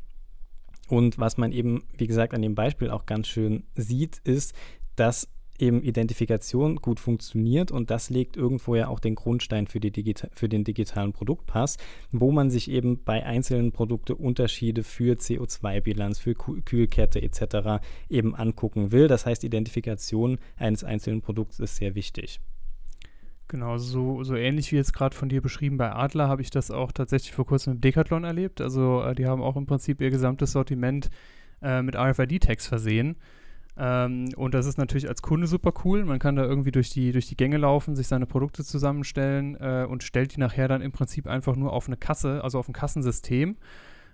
Und 0.89 1.19
was 1.19 1.37
man 1.37 1.51
eben, 1.51 1.83
wie 1.97 2.07
gesagt, 2.07 2.33
an 2.33 2.41
dem 2.41 2.55
Beispiel 2.55 2.89
auch 2.89 3.05
ganz 3.05 3.27
schön 3.27 3.63
sieht, 3.75 4.17
ist, 4.23 4.53
dass 4.95 5.29
eben 5.59 5.83
Identifikation 5.83 6.77
gut 6.77 6.99
funktioniert 6.99 7.71
und 7.71 7.91
das 7.91 8.09
legt 8.09 8.37
irgendwo 8.37 8.75
ja 8.75 8.87
auch 8.87 8.99
den 8.99 9.15
Grundstein 9.15 9.67
für, 9.67 9.79
für 10.33 10.49
den 10.49 10.63
digitalen 10.63 11.13
Produktpass, 11.13 11.77
wo 12.11 12.31
man 12.31 12.49
sich 12.49 12.71
eben 12.71 13.03
bei 13.03 13.25
einzelnen 13.25 13.71
Produkten 13.71 14.13
Unterschiede 14.13 14.83
für 14.83 15.15
CO2-Bilanz, 15.15 16.19
für 16.19 16.33
Kühlkette 16.33 17.21
etc. 17.21 17.83
eben 18.09 18.35
angucken 18.35 18.91
will. 18.91 19.07
Das 19.07 19.25
heißt, 19.25 19.43
Identifikation 19.43 20.39
eines 20.55 20.83
einzelnen 20.83 21.21
Produkts 21.21 21.59
ist 21.59 21.75
sehr 21.75 21.93
wichtig. 21.95 22.39
Genau, 23.49 23.79
so, 23.79 24.23
so 24.23 24.35
ähnlich 24.35 24.71
wie 24.71 24.75
jetzt 24.75 24.93
gerade 24.93 25.15
von 25.15 25.27
dir 25.27 25.41
beschrieben 25.41 25.77
bei 25.77 25.91
Adler 25.91 26.27
habe 26.27 26.43
ich 26.43 26.51
das 26.51 26.69
auch 26.69 26.91
tatsächlich 26.91 27.33
vor 27.33 27.47
kurzem 27.47 27.73
mit 27.73 27.83
Decathlon 27.83 28.23
erlebt. 28.23 28.61
Also 28.61 29.01
äh, 29.01 29.15
die 29.15 29.25
haben 29.25 29.41
auch 29.41 29.57
im 29.57 29.65
Prinzip 29.65 30.01
ihr 30.01 30.11
gesamtes 30.11 30.51
Sortiment 30.51 31.09
äh, 31.63 31.81
mit 31.81 31.95
RFID-Tags 31.95 32.67
versehen. 32.67 33.15
Ähm, 33.75 34.29
und 34.35 34.53
das 34.53 34.67
ist 34.67 34.77
natürlich 34.77 35.09
als 35.09 35.23
Kunde 35.23 35.47
super 35.47 35.73
cool. 35.83 36.05
Man 36.05 36.19
kann 36.19 36.35
da 36.35 36.43
irgendwie 36.43 36.69
durch 36.69 36.91
die, 36.91 37.11
durch 37.11 37.25
die 37.25 37.37
Gänge 37.37 37.57
laufen, 37.57 37.95
sich 37.95 38.07
seine 38.07 38.27
Produkte 38.27 38.63
zusammenstellen 38.63 39.55
äh, 39.55 39.87
und 39.89 40.03
stellt 40.03 40.35
die 40.35 40.39
nachher 40.39 40.67
dann 40.67 40.83
im 40.83 40.91
Prinzip 40.91 41.25
einfach 41.25 41.55
nur 41.55 41.73
auf 41.73 41.87
eine 41.87 41.97
Kasse, 41.97 42.43
also 42.43 42.59
auf 42.59 42.69
ein 42.69 42.73
Kassensystem, 42.73 43.57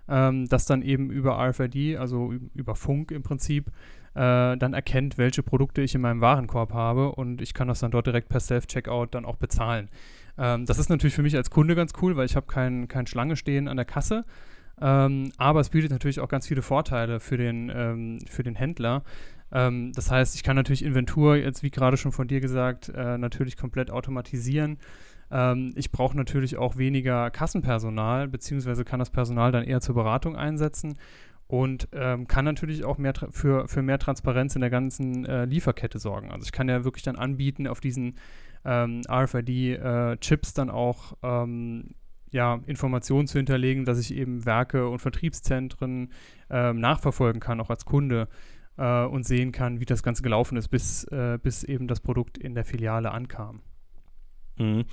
ähm, 0.08 0.48
das 0.48 0.66
dann 0.66 0.82
eben 0.82 1.10
über 1.10 1.38
RFID, 1.46 1.98
also 1.98 2.32
über 2.54 2.76
Funk 2.76 3.12
im 3.12 3.24
Prinzip, 3.24 3.70
äh, 4.16 4.58
dann 4.58 4.74
erkennt, 4.74 5.18
welche 5.18 5.44
Produkte 5.44 5.82
ich 5.82 5.94
in 5.94 6.02
meinem 6.02 6.22
Warenkorb 6.22 6.74
habe 6.74 7.12
und 7.12 7.42
ich 7.42 7.54
kann 7.54 7.68
das 7.68 7.80
dann 7.80 7.92
dort 7.92 8.08
direkt 8.08 8.30
per 8.30 8.40
Self-Checkout 8.40 9.14
dann 9.14 9.26
auch 9.26 9.36
bezahlen. 9.36 9.90
Ähm, 10.38 10.66
das 10.66 10.80
ist 10.80 10.90
natürlich 10.90 11.14
für 11.14 11.22
mich 11.22 11.36
als 11.36 11.50
Kunde 11.50 11.76
ganz 11.76 11.94
cool, 12.02 12.16
weil 12.16 12.26
ich 12.26 12.36
habe 12.36 12.48
kein, 12.48 12.88
kein 12.88 13.08
Schlange 13.08 13.36
stehen 13.36 13.68
an 13.68 13.78
der 13.78 13.86
Kasse. 13.86 14.26
Ähm, 14.82 15.32
aber 15.38 15.60
es 15.60 15.70
bietet 15.70 15.92
natürlich 15.92 16.20
auch 16.20 16.28
ganz 16.28 16.48
viele 16.48 16.62
Vorteile 16.62 17.20
für 17.20 17.38
den, 17.38 17.72
ähm, 17.74 18.20
für 18.28 18.44
den 18.44 18.56
Händler. 18.56 19.04
Ähm, 19.52 19.92
das 19.94 20.12
heißt, 20.12 20.36
ich 20.36 20.44
kann 20.44 20.56
natürlich 20.56 20.84
Inventur, 20.84 21.36
jetzt 21.36 21.64
wie 21.64 21.72
gerade 21.72 21.98
schon 21.98 22.12
von 22.12 22.28
dir 22.28 22.40
gesagt, 22.40 22.90
äh, 22.90 23.18
natürlich 23.18 23.58
komplett 23.58 23.92
automatisieren. 23.92 24.78
Ähm, 25.32 25.74
ich 25.76 25.92
brauche 25.92 26.16
natürlich 26.16 26.58
auch 26.58 26.78
weniger 26.78 27.32
Kassenpersonal, 27.32 28.28
beziehungsweise 28.28 28.86
kann 28.86 29.00
das 29.00 29.10
Personal 29.10 29.52
dann 29.52 29.64
eher 29.64 29.82
zur 29.82 29.96
Beratung 29.96 30.36
einsetzen 30.36 30.98
und 31.48 31.88
ähm, 31.94 32.28
kann 32.28 32.46
natürlich 32.46 32.86
auch 32.86 32.98
mehr 32.98 33.14
für, 33.30 33.68
für 33.68 33.82
mehr 33.82 34.00
Transparenz 34.00 34.56
in 34.56 34.62
der 34.62 34.70
ganzen 34.70 35.26
äh, 35.26 35.46
Lieferkette 35.46 36.00
sorgen. 36.00 36.32
Also 36.32 36.46
ich 36.46 36.52
kann 36.52 36.68
ja 36.68 36.84
wirklich 36.84 37.04
dann 37.04 37.16
anbieten, 37.16 37.68
auf 37.68 37.80
diesen 37.80 38.18
ähm, 38.64 39.02
RFID-Chips 39.08 40.52
äh, 40.52 40.54
dann 40.56 40.70
auch 40.72 41.14
ähm, 41.22 41.92
ja, 42.32 42.60
Informationen 42.66 43.28
zu 43.28 43.38
hinterlegen, 43.38 43.86
dass 43.86 44.00
ich 44.00 44.14
eben 44.16 44.46
Werke 44.46 44.90
und 44.90 45.00
Vertriebszentren 45.00 46.12
ähm, 46.50 46.80
nachverfolgen 46.80 47.40
kann, 47.40 47.62
auch 47.62 47.70
als 47.70 47.86
Kunde 47.86 48.28
äh, 48.78 49.06
und 49.06 49.26
sehen 49.26 49.52
kann, 49.52 49.80
wie 49.80 49.86
das 49.86 50.02
Ganze 50.02 50.24
gelaufen 50.24 50.58
ist, 50.58 50.70
bis, 50.70 51.04
äh, 51.06 51.38
bis 51.42 51.64
eben 51.64 51.88
das 51.88 52.00
Produkt 52.00 52.40
in 52.40 52.56
der 52.56 52.66
Filiale 52.66 53.12
ankam. 53.12 53.62
Mhm 54.58 54.86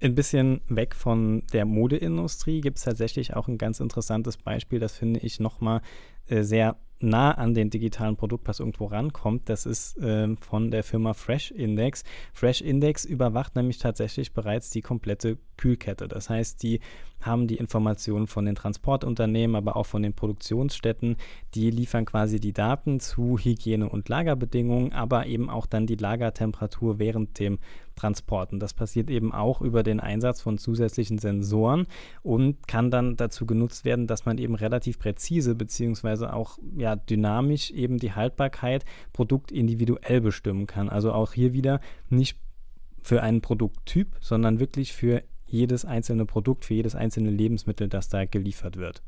ein 0.00 0.14
bisschen 0.14 0.60
weg 0.68 0.94
von 0.94 1.42
der 1.52 1.64
Modeindustrie 1.64 2.60
gibt 2.60 2.78
es 2.78 2.84
tatsächlich 2.84 3.34
auch 3.34 3.48
ein 3.48 3.58
ganz 3.58 3.80
interessantes 3.80 4.36
Beispiel, 4.36 4.78
das 4.78 4.96
finde 4.96 5.20
ich 5.20 5.40
nochmal 5.40 5.80
äh, 6.28 6.42
sehr 6.42 6.76
nah 7.00 7.32
an 7.32 7.54
den 7.54 7.70
digitalen 7.70 8.16
Produktpass 8.16 8.60
irgendwo 8.60 8.86
rankommt. 8.86 9.48
Das 9.48 9.66
ist 9.66 9.96
äh, 9.98 10.34
von 10.40 10.70
der 10.70 10.82
Firma 10.82 11.14
Fresh 11.14 11.52
Index. 11.52 12.02
Fresh 12.32 12.60
Index 12.60 13.04
überwacht 13.04 13.54
nämlich 13.56 13.78
tatsächlich 13.78 14.32
bereits 14.32 14.70
die 14.70 14.82
komplette 14.82 15.38
Kühlkette. 15.56 16.08
Das 16.08 16.28
heißt, 16.28 16.62
die 16.62 16.80
haben 17.20 17.46
die 17.46 17.56
Informationen 17.56 18.26
von 18.26 18.44
den 18.44 18.54
Transportunternehmen, 18.54 19.56
aber 19.56 19.76
auch 19.76 19.86
von 19.86 20.02
den 20.02 20.14
Produktionsstätten. 20.14 21.16
Die 21.54 21.70
liefern 21.70 22.04
quasi 22.04 22.40
die 22.40 22.52
Daten 22.52 23.00
zu 23.00 23.38
Hygiene- 23.38 23.88
und 23.88 24.08
Lagerbedingungen, 24.08 24.92
aber 24.92 25.26
eben 25.26 25.50
auch 25.50 25.66
dann 25.66 25.86
die 25.86 25.96
Lagertemperatur 25.96 26.98
während 26.98 27.38
dem 27.38 27.58
Transporten. 27.96 28.60
Das 28.60 28.74
passiert 28.74 29.10
eben 29.10 29.32
auch 29.32 29.60
über 29.60 29.82
den 29.82 29.98
Einsatz 29.98 30.40
von 30.40 30.56
zusätzlichen 30.56 31.18
Sensoren 31.18 31.86
und 32.22 32.68
kann 32.68 32.90
dann 32.90 33.16
dazu 33.16 33.44
genutzt 33.44 33.84
werden, 33.84 34.06
dass 34.06 34.24
man 34.24 34.38
eben 34.38 34.54
relativ 34.54 34.98
präzise 34.98 35.54
beziehungsweise 35.54 36.32
auch 36.32 36.58
ja, 36.76 36.94
dynamisch 36.94 37.70
eben 37.72 37.98
die 37.98 38.12
Haltbarkeit 38.12 38.84
produktindividuell 39.12 40.20
bestimmen 40.20 40.66
kann. 40.66 40.88
Also 40.88 41.12
auch 41.12 41.32
hier 41.32 41.52
wieder 41.52 41.80
nicht 42.08 42.38
für 43.02 43.22
einen 43.22 43.40
Produkttyp, 43.40 44.16
sondern 44.20 44.60
wirklich 44.60 44.92
für 44.92 45.22
jedes 45.48 45.84
einzelne 45.84 46.26
Produkt, 46.26 46.64
für 46.64 46.74
jedes 46.74 46.94
einzelne 46.94 47.30
Lebensmittel, 47.30 47.88
das 47.88 48.08
da 48.08 48.24
geliefert 48.24 48.76
wird. 48.76 49.02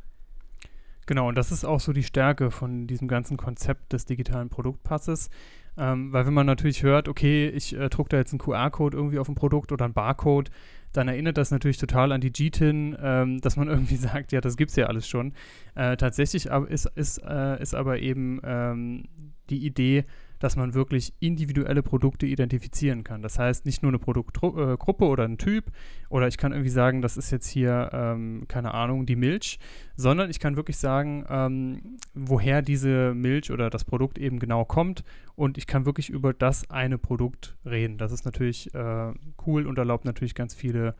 Genau, 1.06 1.28
und 1.28 1.36
das 1.36 1.50
ist 1.50 1.64
auch 1.64 1.80
so 1.80 1.92
die 1.92 2.02
Stärke 2.02 2.50
von 2.50 2.86
diesem 2.86 3.08
ganzen 3.08 3.36
Konzept 3.36 3.92
des 3.92 4.06
digitalen 4.06 4.48
Produktpasses. 4.48 5.30
Ähm, 5.76 6.12
weil 6.12 6.26
wenn 6.26 6.34
man 6.34 6.46
natürlich 6.46 6.82
hört, 6.82 7.08
okay, 7.08 7.48
ich 7.48 7.76
äh, 7.76 7.88
drucke 7.88 8.10
da 8.10 8.16
jetzt 8.18 8.32
einen 8.32 8.38
QR-Code 8.38 8.96
irgendwie 8.96 9.18
auf 9.18 9.28
ein 9.28 9.34
Produkt 9.34 9.72
oder 9.72 9.84
einen 9.84 9.94
Barcode, 9.94 10.50
dann 10.92 11.08
erinnert 11.08 11.36
das 11.36 11.50
natürlich 11.50 11.78
total 11.78 12.12
an 12.12 12.20
die 12.20 12.32
GTIN, 12.32 12.96
ähm, 13.00 13.40
dass 13.40 13.56
man 13.56 13.68
irgendwie 13.68 13.96
sagt, 13.96 14.32
ja, 14.32 14.40
das 14.40 14.56
gibt 14.56 14.70
es 14.70 14.76
ja 14.76 14.86
alles 14.86 15.08
schon. 15.08 15.32
Äh, 15.74 15.96
tatsächlich 15.96 16.46
ist, 16.46 16.86
ist, 16.94 17.18
äh, 17.18 17.62
ist 17.62 17.74
aber 17.74 17.98
eben 17.98 18.40
ähm, 18.44 19.08
die 19.48 19.64
Idee, 19.64 20.04
dass 20.40 20.56
man 20.56 20.74
wirklich 20.74 21.12
individuelle 21.20 21.82
Produkte 21.82 22.26
identifizieren 22.26 23.04
kann. 23.04 23.22
Das 23.22 23.38
heißt, 23.38 23.66
nicht 23.66 23.82
nur 23.82 23.90
eine 23.90 23.98
Produktgruppe 23.98 25.04
äh, 25.04 25.08
oder 25.08 25.24
ein 25.24 25.38
Typ 25.38 25.66
oder 26.08 26.26
ich 26.26 26.38
kann 26.38 26.50
irgendwie 26.50 26.70
sagen, 26.70 27.02
das 27.02 27.16
ist 27.16 27.30
jetzt 27.30 27.46
hier, 27.46 27.90
ähm, 27.92 28.46
keine 28.48 28.74
Ahnung, 28.74 29.06
die 29.06 29.16
Milch, 29.16 29.60
sondern 29.96 30.30
ich 30.30 30.40
kann 30.40 30.56
wirklich 30.56 30.78
sagen, 30.78 31.24
ähm, 31.28 31.98
woher 32.14 32.62
diese 32.62 33.14
Milch 33.14 33.52
oder 33.52 33.70
das 33.70 33.84
Produkt 33.84 34.18
eben 34.18 34.38
genau 34.40 34.64
kommt 34.64 35.04
und 35.36 35.58
ich 35.58 35.66
kann 35.66 35.86
wirklich 35.86 36.10
über 36.10 36.32
das 36.32 36.68
eine 36.70 36.98
Produkt 36.98 37.56
reden. 37.64 37.98
Das 37.98 38.10
ist 38.10 38.24
natürlich 38.24 38.74
äh, 38.74 39.12
cool 39.46 39.66
und 39.66 39.78
erlaubt 39.78 40.06
natürlich 40.06 40.34
ganz 40.34 40.54
viele 40.54 40.94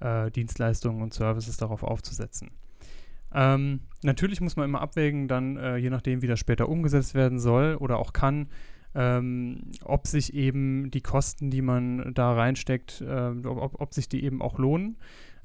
äh, 0.00 0.30
Dienstleistungen 0.30 1.02
und 1.02 1.14
Services 1.14 1.56
darauf 1.58 1.82
aufzusetzen. 1.82 2.50
Ähm, 3.34 3.80
natürlich 4.02 4.40
muss 4.40 4.56
man 4.56 4.64
immer 4.66 4.80
abwägen, 4.80 5.28
dann 5.28 5.56
äh, 5.56 5.76
je 5.76 5.90
nachdem, 5.90 6.22
wie 6.22 6.26
das 6.26 6.40
später 6.40 6.68
umgesetzt 6.68 7.14
werden 7.14 7.38
soll 7.38 7.74
oder 7.74 7.98
auch 7.98 8.12
kann, 8.14 8.48
ähm, 8.96 9.58
ob 9.84 10.06
sich 10.06 10.34
eben 10.34 10.90
die 10.90 11.02
Kosten, 11.02 11.50
die 11.50 11.62
man 11.62 12.14
da 12.14 12.32
reinsteckt, 12.32 13.02
äh, 13.02 13.32
ob, 13.46 13.80
ob, 13.80 13.94
sich 13.94 14.08
die 14.08 14.24
eben 14.24 14.40
auch 14.40 14.58
lohnen. 14.58 14.96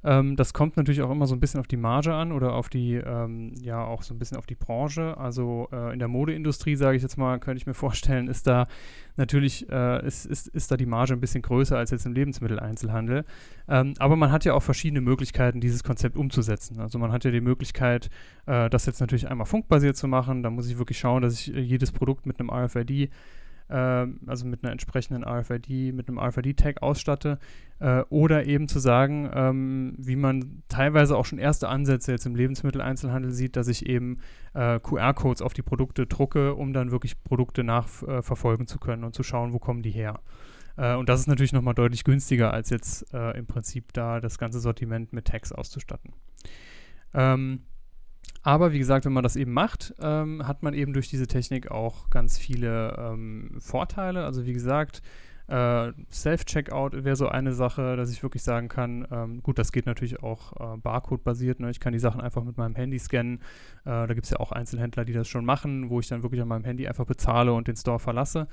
Ähm, 0.03 0.35
das 0.35 0.53
kommt 0.53 0.77
natürlich 0.77 1.01
auch 1.01 1.11
immer 1.11 1.27
so 1.27 1.35
ein 1.35 1.39
bisschen 1.39 1.59
auf 1.59 1.67
die 1.67 1.77
Marge 1.77 2.13
an 2.13 2.31
oder 2.31 2.53
auf 2.53 2.69
die, 2.69 2.95
ähm, 2.95 3.53
ja, 3.61 3.83
auch 3.83 4.01
so 4.01 4.15
ein 4.15 4.19
bisschen 4.19 4.37
auf 4.37 4.47
die 4.47 4.55
Branche. 4.55 5.15
Also 5.17 5.67
äh, 5.71 5.93
in 5.93 5.99
der 5.99 6.07
Modeindustrie, 6.07 6.75
sage 6.75 6.95
ich 6.95 7.03
jetzt 7.03 7.17
mal, 7.17 7.39
könnte 7.39 7.57
ich 7.57 7.67
mir 7.67 7.73
vorstellen, 7.75 8.27
ist 8.27 8.47
da 8.47 8.67
natürlich, 9.17 9.69
äh, 9.69 10.05
ist, 10.05 10.25
ist, 10.25 10.47
ist 10.47 10.71
da 10.71 10.77
die 10.77 10.87
Marge 10.87 11.13
ein 11.13 11.19
bisschen 11.19 11.43
größer 11.43 11.77
als 11.77 11.91
jetzt 11.91 12.05
im 12.05 12.13
Lebensmitteleinzelhandel. 12.13 13.25
Ähm, 13.67 13.93
aber 13.99 14.15
man 14.15 14.31
hat 14.31 14.43
ja 14.43 14.53
auch 14.53 14.63
verschiedene 14.63 15.01
Möglichkeiten, 15.01 15.59
dieses 15.59 15.83
Konzept 15.83 16.17
umzusetzen. 16.17 16.79
Also 16.79 16.97
man 16.97 17.11
hat 17.11 17.23
ja 17.23 17.31
die 17.31 17.41
Möglichkeit, 17.41 18.09
äh, 18.47 18.71
das 18.71 18.87
jetzt 18.87 19.01
natürlich 19.01 19.29
einmal 19.29 19.45
funkbasiert 19.45 19.97
zu 19.97 20.07
machen. 20.07 20.41
Da 20.41 20.49
muss 20.49 20.67
ich 20.67 20.79
wirklich 20.79 20.97
schauen, 20.97 21.21
dass 21.21 21.33
ich 21.33 21.53
äh, 21.53 21.59
jedes 21.59 21.91
Produkt 21.91 22.25
mit 22.25 22.39
einem 22.39 22.49
RFID 22.49 23.11
also 23.75 24.45
mit 24.45 24.63
einer 24.63 24.71
entsprechenden 24.71 25.23
RFID, 25.23 25.93
mit 25.93 26.07
einem 26.07 26.19
RFID-Tag 26.19 26.81
ausstatte. 26.81 27.39
Äh, 27.81 28.03
oder 28.09 28.45
eben 28.45 28.67
zu 28.67 28.77
sagen, 28.77 29.27
ähm, 29.33 29.95
wie 29.97 30.15
man 30.15 30.61
teilweise 30.69 31.17
auch 31.17 31.25
schon 31.25 31.39
erste 31.39 31.67
Ansätze 31.67 32.11
jetzt 32.11 32.27
im 32.27 32.35
Lebensmitteleinzelhandel 32.35 33.31
sieht, 33.31 33.55
dass 33.55 33.67
ich 33.67 33.87
eben 33.87 34.19
äh, 34.53 34.79
QR-Codes 34.79 35.41
auf 35.41 35.53
die 35.53 35.63
Produkte 35.63 36.05
drucke, 36.05 36.53
um 36.53 36.73
dann 36.73 36.91
wirklich 36.91 37.23
Produkte 37.23 37.63
nachverfolgen 37.63 38.67
zu 38.67 38.77
können 38.77 39.03
und 39.03 39.15
zu 39.15 39.23
schauen, 39.23 39.51
wo 39.51 39.57
kommen 39.57 39.81
die 39.81 39.89
her. 39.89 40.19
Äh, 40.77 40.95
und 40.95 41.09
das 41.09 41.21
ist 41.21 41.27
natürlich 41.27 41.53
nochmal 41.53 41.73
deutlich 41.73 42.03
günstiger, 42.03 42.53
als 42.53 42.69
jetzt 42.69 43.11
äh, 43.15 43.35
im 43.35 43.47
Prinzip 43.47 43.93
da 43.93 44.19
das 44.19 44.37
ganze 44.37 44.59
Sortiment 44.59 45.11
mit 45.11 45.25
Tags 45.25 45.51
auszustatten. 45.51 46.13
Ähm, 47.15 47.61
aber 48.43 48.71
wie 48.71 48.79
gesagt, 48.79 49.05
wenn 49.05 49.13
man 49.13 49.23
das 49.23 49.35
eben 49.35 49.53
macht, 49.53 49.93
ähm, 49.99 50.47
hat 50.47 50.63
man 50.63 50.73
eben 50.73 50.93
durch 50.93 51.09
diese 51.09 51.27
Technik 51.27 51.69
auch 51.69 52.09
ganz 52.09 52.37
viele 52.37 52.95
ähm, 52.97 53.51
Vorteile. 53.59 54.25
Also 54.25 54.45
wie 54.45 54.53
gesagt, 54.53 55.01
äh, 55.47 55.91
Self-Checkout 56.09 57.03
wäre 57.03 57.15
so 57.15 57.27
eine 57.27 57.53
Sache, 57.53 57.97
dass 57.97 58.09
ich 58.09 58.23
wirklich 58.23 58.41
sagen 58.41 58.69
kann, 58.69 59.05
ähm, 59.11 59.43
gut, 59.43 59.59
das 59.59 59.71
geht 59.71 59.85
natürlich 59.85 60.23
auch 60.23 60.53
äh, 60.75 60.77
Barcode-basiert. 60.77 61.59
Ne? 61.59 61.69
Ich 61.69 61.79
kann 61.79 61.93
die 61.93 61.99
Sachen 61.99 62.21
einfach 62.21 62.43
mit 62.43 62.57
meinem 62.57 62.75
Handy 62.75 62.97
scannen. 62.97 63.39
Äh, 63.83 64.07
da 64.07 64.13
gibt 64.13 64.25
es 64.25 64.31
ja 64.31 64.39
auch 64.39 64.51
Einzelhändler, 64.51 65.03
die 65.03 65.13
das 65.13 65.27
schon 65.27 65.43
machen, 65.43 65.89
wo 65.89 65.99
ich 65.99 66.07
dann 66.07 66.23
wirklich 66.23 66.41
an 66.41 66.47
meinem 66.47 66.63
Handy 66.63 66.87
einfach 66.87 67.05
bezahle 67.05 67.53
und 67.53 67.67
den 67.67 67.75
Store 67.75 67.99
verlasse. 67.99 68.47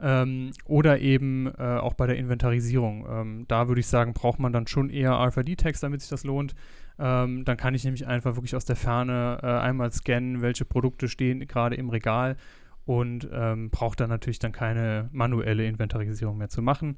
Ähm, 0.00 0.50
oder 0.64 0.98
eben 0.98 1.46
äh, 1.46 1.78
auch 1.78 1.94
bei 1.94 2.08
der 2.08 2.16
Inventarisierung. 2.16 3.06
Ähm, 3.08 3.44
da 3.46 3.68
würde 3.68 3.80
ich 3.80 3.86
sagen, 3.86 4.12
braucht 4.12 4.40
man 4.40 4.52
dann 4.52 4.66
schon 4.66 4.90
eher 4.90 5.12
RFID-Tags, 5.12 5.80
damit 5.80 6.00
sich 6.00 6.10
das 6.10 6.24
lohnt. 6.24 6.54
Ähm, 6.98 7.44
dann 7.44 7.56
kann 7.56 7.74
ich 7.74 7.84
nämlich 7.84 8.06
einfach 8.06 8.36
wirklich 8.36 8.54
aus 8.54 8.64
der 8.64 8.76
Ferne 8.76 9.38
äh, 9.42 9.46
einmal 9.46 9.92
scannen, 9.92 10.42
welche 10.42 10.64
Produkte 10.64 11.08
stehen 11.08 11.46
gerade 11.46 11.76
im 11.76 11.88
Regal 11.88 12.36
und 12.84 13.28
ähm, 13.32 13.70
braucht 13.70 14.00
dann 14.00 14.10
natürlich 14.10 14.38
dann 14.38 14.52
keine 14.52 15.08
manuelle 15.12 15.66
Inventarisierung 15.66 16.36
mehr 16.38 16.48
zu 16.48 16.62
machen. 16.62 16.96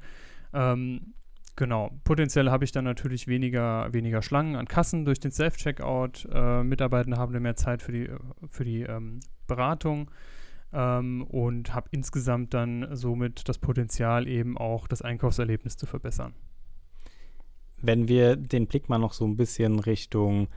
Ähm, 0.52 1.14
genau, 1.56 1.90
potenziell 2.04 2.50
habe 2.50 2.64
ich 2.64 2.72
dann 2.72 2.84
natürlich 2.84 3.28
weniger, 3.28 3.92
weniger 3.92 4.22
Schlangen 4.22 4.56
an 4.56 4.66
Kassen 4.66 5.04
durch 5.04 5.20
den 5.20 5.30
Self-Checkout. 5.30 6.28
Äh, 6.32 6.62
Mitarbeiter 6.62 7.16
haben 7.16 7.32
dann 7.32 7.42
mehr 7.42 7.56
Zeit 7.56 7.82
für 7.82 7.92
die, 7.92 8.10
für 8.48 8.64
die 8.64 8.82
ähm, 8.82 9.20
Beratung 9.46 10.10
ähm, 10.72 11.22
und 11.22 11.74
habe 11.74 11.88
insgesamt 11.92 12.54
dann 12.54 12.88
somit 12.96 13.48
das 13.48 13.58
Potenzial, 13.58 14.26
eben 14.26 14.56
auch 14.56 14.88
das 14.88 15.02
Einkaufserlebnis 15.02 15.76
zu 15.76 15.86
verbessern. 15.86 16.34
Wenn 17.86 18.08
wir 18.08 18.36
den 18.36 18.66
Blick 18.66 18.88
mal 18.88 18.98
noch 18.98 19.12
so 19.12 19.24
ein 19.26 19.36
bisschen 19.36 19.78
Richtung, 19.78 20.48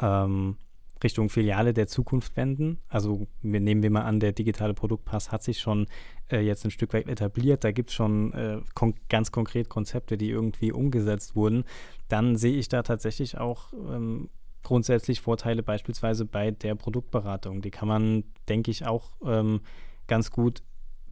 ähm, 0.00 0.56
Richtung 1.02 1.28
Filiale 1.28 1.74
der 1.74 1.86
Zukunft 1.86 2.36
wenden, 2.36 2.78
also 2.88 3.26
wir 3.42 3.60
nehmen 3.60 3.82
wir 3.82 3.90
mal 3.90 4.02
an, 4.02 4.20
der 4.20 4.32
digitale 4.32 4.74
Produktpass 4.74 5.32
hat 5.32 5.42
sich 5.42 5.60
schon 5.60 5.86
äh, 6.30 6.40
jetzt 6.40 6.64
ein 6.64 6.70
Stück 6.70 6.92
weit 6.92 7.08
etabliert, 7.08 7.64
da 7.64 7.72
gibt 7.72 7.90
es 7.90 7.96
schon 7.96 8.32
äh, 8.32 8.60
kon 8.74 8.94
ganz 9.08 9.32
konkret 9.32 9.68
Konzepte, 9.68 10.16
die 10.16 10.30
irgendwie 10.30 10.72
umgesetzt 10.72 11.36
wurden, 11.36 11.64
dann 12.08 12.36
sehe 12.36 12.56
ich 12.56 12.68
da 12.68 12.82
tatsächlich 12.82 13.38
auch 13.38 13.72
ähm, 13.72 14.28
grundsätzlich 14.62 15.20
Vorteile 15.20 15.62
beispielsweise 15.62 16.24
bei 16.24 16.50
der 16.50 16.74
Produktberatung. 16.74 17.62
Die 17.62 17.70
kann 17.70 17.88
man, 17.88 18.24
denke 18.48 18.70
ich, 18.70 18.86
auch 18.86 19.12
ähm, 19.24 19.60
ganz 20.06 20.30
gut 20.30 20.62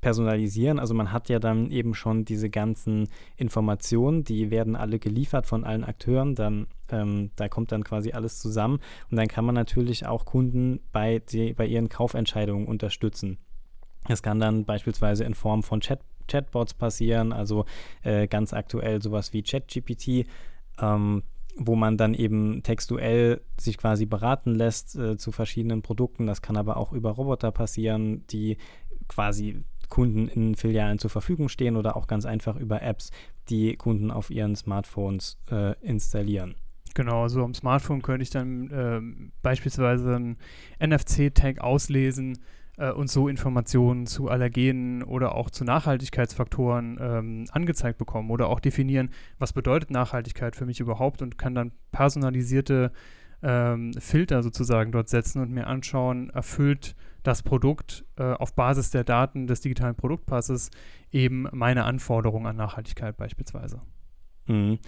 personalisieren. 0.06 0.78
Also 0.78 0.94
man 0.94 1.10
hat 1.10 1.28
ja 1.28 1.40
dann 1.40 1.68
eben 1.72 1.92
schon 1.92 2.25
diese 2.25 2.48
ganzen 2.48 3.08
Informationen, 3.36 4.22
die 4.22 4.52
werden 4.52 4.76
alle 4.76 5.00
geliefert 5.00 5.48
von 5.48 5.64
allen 5.64 5.82
Akteuren. 5.82 6.36
Dann 6.36 6.68
ähm, 6.92 7.32
da 7.34 7.48
kommt 7.48 7.72
dann 7.72 7.82
quasi 7.82 8.12
alles 8.12 8.38
zusammen 8.38 8.78
und 9.10 9.16
dann 9.16 9.26
kann 9.26 9.44
man 9.44 9.56
natürlich 9.56 10.06
auch 10.06 10.25
Kunden 10.25 10.78
bei, 10.92 11.18
die, 11.18 11.54
bei 11.54 11.66
ihren 11.66 11.88
Kaufentscheidungen 11.88 12.68
unterstützen. 12.68 13.38
Das 14.06 14.22
kann 14.22 14.38
dann 14.38 14.64
beispielsweise 14.64 15.25
in 15.25 15.34
Form 15.34 15.64
von 15.64 15.80
Chat, 15.80 15.98
Chatbots 16.28 16.75
passieren, 16.75 17.32
also 17.32 17.64
äh, 18.04 18.28
ganz 18.28 18.52
aktuell 18.52 19.02
sowas 19.02 19.32
wie 19.32 19.42
ChatGPT. 19.42 20.28
Ähm, 20.80 21.25
wo 21.58 21.75
man 21.75 21.96
dann 21.96 22.12
eben 22.12 22.62
textuell 22.62 23.40
sich 23.58 23.78
quasi 23.78 24.04
beraten 24.04 24.54
lässt 24.54 24.94
äh, 24.94 25.16
zu 25.16 25.32
verschiedenen 25.32 25.80
Produkten. 25.80 26.26
Das 26.26 26.42
kann 26.42 26.58
aber 26.58 26.76
auch 26.76 26.92
über 26.92 27.12
Roboter 27.12 27.50
passieren, 27.50 28.26
die 28.26 28.58
quasi 29.08 29.64
Kunden 29.88 30.28
in 30.28 30.55
Filialen 30.55 30.99
zur 30.99 31.11
Verfügung 31.11 31.49
stehen 31.49 31.76
oder 31.76 31.97
auch 31.97 32.07
ganz 32.07 32.26
einfach 32.26 32.57
über 32.57 32.83
Apps, 32.83 33.11
die 33.49 33.76
Kunden 33.76 34.11
auf 34.11 34.31
ihren 34.31 34.57
Smartphones 34.57 35.38
äh, 35.50 35.75
installieren. 35.81 36.55
Genau, 36.95 37.23
also 37.23 37.45
am 37.45 37.55
Smartphone 37.55 38.02
könnte 38.02 38.23
ich 38.23 38.31
dann 38.31 38.71
äh, 38.71 39.28
beispielsweise 39.43 40.16
einen 40.16 40.37
NFC-Tag 40.81 41.61
auslesen, 41.61 42.38
äh, 42.76 42.90
und 42.90 43.11
so 43.11 43.28
Informationen 43.28 44.07
zu 44.07 44.28
Allergenen 44.28 45.02
oder 45.02 45.35
auch 45.35 45.50
zu 45.50 45.64
Nachhaltigkeitsfaktoren 45.64 46.99
ähm, 47.00 47.45
angezeigt 47.50 47.99
bekommen 47.99 48.31
oder 48.31 48.49
auch 48.49 48.61
definieren, 48.61 49.11
was 49.38 49.52
bedeutet 49.52 49.90
Nachhaltigkeit 49.90 50.57
für 50.57 50.66
mich 50.66 50.81
überhaupt 50.81 51.23
und 51.23 51.38
kann 51.38 51.55
dann 51.55 51.73
personalisierte 51.93 52.93
ähm, 53.43 53.93
Filter 53.99 54.43
sozusagen 54.43 54.93
dort 54.93 55.09
setzen 55.09 55.40
und 55.43 55.50
mir 55.50 55.66
anschauen, 55.66 56.31
erfüllt 56.31 56.95
das 57.26 57.42
Produkt 57.42 58.04
äh, 58.16 58.33
auf 58.33 58.54
Basis 58.54 58.90
der 58.90 59.04
Daten 59.04 59.47
des 59.47 59.61
digitalen 59.61 59.97
Produktpasses 59.97 60.71
eben 61.11 61.49
meine 61.52 61.85
Anforderungen 61.85 62.47
an 62.47 62.56
Nachhaltigkeit 62.56 63.16
beispielsweise. 63.16 63.80
Mhm. 64.47 64.78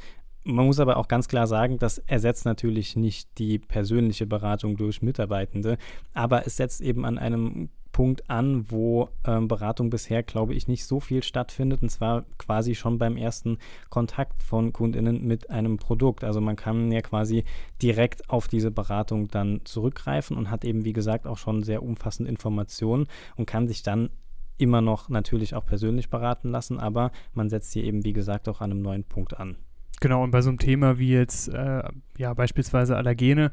Man 0.44 0.66
muss 0.66 0.81
aber 0.81 0.96
auch 0.96 1.09
ganz 1.09 1.29
klar 1.29 1.46
sagen, 1.46 1.79
das 1.79 1.98
ersetzt 1.98 2.44
natürlich 2.44 2.96
nicht 2.96 3.38
die 3.38 3.59
persönliche 3.59 4.27
Beratung 4.27 4.77
durch 4.77 5.03
Mitarbeitende, 5.03 5.77
aber 6.14 6.46
es 6.46 6.57
setzt 6.57 6.81
eben 6.81 7.05
an 7.05 7.18
einem 7.18 7.68
Punkt 7.98 8.30
an, 8.30 8.70
wo 8.70 9.08
ähm, 9.26 9.48
Beratung 9.48 9.90
bisher, 9.90 10.22
glaube 10.22 10.54
ich, 10.54 10.68
nicht 10.68 10.87
so 10.87 11.00
viel 11.00 11.24
stattfindet. 11.24 11.82
Und 11.82 11.88
zwar 11.88 12.26
quasi 12.38 12.76
schon 12.76 12.96
beim 12.96 13.16
ersten 13.16 13.58
Kontakt 13.90 14.44
von 14.44 14.72
KundInnen 14.72 15.26
mit 15.26 15.50
einem 15.50 15.78
Produkt. 15.78 16.22
Also 16.22 16.40
man 16.40 16.54
kann 16.54 16.92
ja 16.92 17.00
quasi 17.00 17.42
direkt 17.82 18.30
auf 18.30 18.46
diese 18.46 18.70
Beratung 18.70 19.26
dann 19.26 19.62
zurückgreifen 19.64 20.37
und 20.37 20.48
hat 20.48 20.64
eben, 20.64 20.84
wie 20.84 20.92
gesagt, 20.92 21.26
auch 21.26 21.38
schon 21.38 21.64
sehr 21.64 21.82
umfassende 21.82 22.30
Informationen 22.30 23.08
und 23.34 23.46
kann 23.46 23.66
sich 23.66 23.82
dann 23.82 24.11
immer 24.58 24.80
noch 24.80 25.08
natürlich 25.08 25.56
auch 25.56 25.66
persönlich 25.66 26.08
beraten 26.08 26.50
lassen, 26.50 26.78
aber 26.78 27.11
man 27.34 27.48
setzt 27.50 27.72
hier 27.72 27.82
eben, 27.82 28.04
wie 28.04 28.12
gesagt, 28.12 28.48
auch 28.48 28.61
an 28.61 28.70
einem 28.70 28.82
neuen 28.82 29.02
Punkt 29.02 29.40
an. 29.40 29.56
Genau, 30.00 30.22
und 30.22 30.30
bei 30.30 30.40
so 30.40 30.50
einem 30.50 30.61
Thema 30.61 31.00
wie 31.00 31.11
jetzt 31.11 31.48
äh, 31.48 31.82
ja 32.16 32.32
beispielsweise 32.34 32.96
Allergene, 32.96 33.50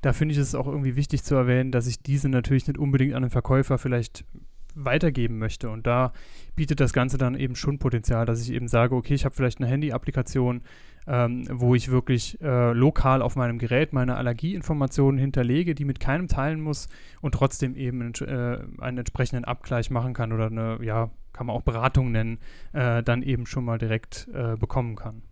da 0.00 0.12
finde 0.12 0.32
ich 0.32 0.38
es 0.38 0.54
auch 0.54 0.66
irgendwie 0.66 0.96
wichtig 0.96 1.24
zu 1.24 1.34
erwähnen, 1.34 1.72
dass 1.72 1.86
ich 1.86 2.02
diese 2.02 2.28
natürlich 2.28 2.66
nicht 2.66 2.78
unbedingt 2.78 3.14
an 3.14 3.22
den 3.22 3.30
Verkäufer 3.30 3.78
vielleicht 3.78 4.24
weitergeben 4.74 5.38
möchte. 5.38 5.70
Und 5.70 5.86
da 5.86 6.12
bietet 6.54 6.80
das 6.80 6.92
Ganze 6.92 7.18
dann 7.18 7.34
eben 7.34 7.56
schon 7.56 7.78
Potenzial, 7.78 8.26
dass 8.26 8.42
ich 8.42 8.52
eben 8.52 8.68
sage, 8.68 8.94
okay, 8.94 9.14
ich 9.14 9.24
habe 9.24 9.34
vielleicht 9.34 9.58
eine 9.58 9.68
Handy-Applikation, 9.68 10.62
ähm, 11.06 11.46
wo 11.50 11.74
ich 11.74 11.90
wirklich 11.90 12.40
äh, 12.40 12.72
lokal 12.72 13.22
auf 13.22 13.34
meinem 13.34 13.58
Gerät 13.58 13.92
meine 13.92 14.16
Allergieinformationen 14.16 15.18
hinterlege, 15.18 15.74
die 15.74 15.84
mit 15.84 16.00
keinem 16.00 16.28
teilen 16.28 16.60
muss 16.60 16.88
und 17.20 17.32
trotzdem 17.32 17.74
eben 17.74 18.12
äh, 18.20 18.58
einen 18.78 18.98
entsprechenden 18.98 19.44
Abgleich 19.44 19.90
machen 19.90 20.14
kann 20.14 20.32
oder 20.32 20.46
eine, 20.46 20.78
ja, 20.82 21.10
kann 21.32 21.46
man 21.46 21.56
auch 21.56 21.62
Beratung 21.62 22.12
nennen, 22.12 22.38
äh, 22.72 23.02
dann 23.02 23.22
eben 23.22 23.46
schon 23.46 23.64
mal 23.64 23.78
direkt 23.78 24.28
äh, 24.34 24.56
bekommen 24.56 24.96
kann. 24.96 25.22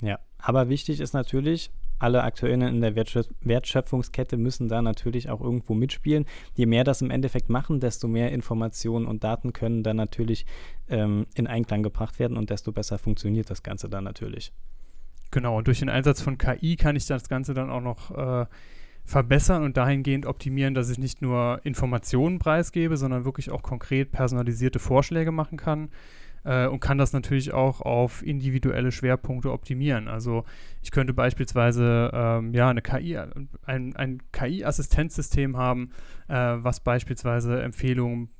Ja, 0.00 0.18
aber 0.38 0.68
wichtig 0.68 1.00
ist 1.00 1.12
natürlich, 1.12 1.70
alle 2.00 2.24
Akteurinnen 2.24 2.74
in 2.74 2.80
der 2.80 2.96
Wertschöpfungskette 2.96 4.36
müssen 4.36 4.68
da 4.68 4.82
natürlich 4.82 5.28
auch 5.30 5.40
irgendwo 5.40 5.74
mitspielen. 5.74 6.24
Je 6.54 6.66
mehr 6.66 6.82
das 6.82 7.02
im 7.02 7.10
Endeffekt 7.10 7.50
machen, 7.50 7.78
desto 7.78 8.08
mehr 8.08 8.32
Informationen 8.32 9.06
und 9.06 9.22
Daten 9.22 9.52
können 9.52 9.82
dann 9.82 9.96
natürlich 9.96 10.46
ähm, 10.88 11.26
in 11.34 11.46
Einklang 11.46 11.82
gebracht 11.82 12.18
werden 12.18 12.36
und 12.36 12.50
desto 12.50 12.72
besser 12.72 12.98
funktioniert 12.98 13.50
das 13.50 13.62
Ganze 13.62 13.88
dann 13.88 14.04
natürlich. 14.04 14.52
Genau, 15.30 15.58
und 15.58 15.66
durch 15.66 15.78
den 15.78 15.90
Einsatz 15.90 16.20
von 16.20 16.38
KI 16.38 16.76
kann 16.76 16.96
ich 16.96 17.06
das 17.06 17.28
Ganze 17.28 17.54
dann 17.54 17.70
auch 17.70 17.82
noch 17.82 18.10
äh, 18.16 18.46
verbessern 19.04 19.62
und 19.62 19.76
dahingehend 19.76 20.26
optimieren, 20.26 20.74
dass 20.74 20.90
ich 20.90 20.98
nicht 20.98 21.22
nur 21.22 21.60
Informationen 21.64 22.38
preisgebe, 22.38 22.96
sondern 22.96 23.24
wirklich 23.24 23.50
auch 23.50 23.62
konkret 23.62 24.10
personalisierte 24.10 24.78
Vorschläge 24.78 25.32
machen 25.32 25.58
kann 25.58 25.90
äh, 26.44 26.66
und 26.66 26.80
kann 26.80 26.98
das 26.98 27.12
natürlich 27.12 27.52
auch 27.52 27.80
auf 27.80 28.22
individuelle 28.24 28.92
Schwerpunkte 28.92 29.52
optimieren. 29.52 30.08
Also 30.08 30.44
ich 30.82 30.90
könnte 30.90 31.14
beispielsweise 31.14 32.10
ähm, 32.12 32.54
ja, 32.54 32.68
eine 32.68 32.82
KI, 32.82 33.18
ein, 33.62 33.96
ein 33.96 34.22
KI-Assistenzsystem 34.32 35.56
haben, 35.56 35.90
äh, 36.28 36.34
was 36.34 36.80
beispielsweise 36.80 37.62
Empfehlungen 37.62 38.30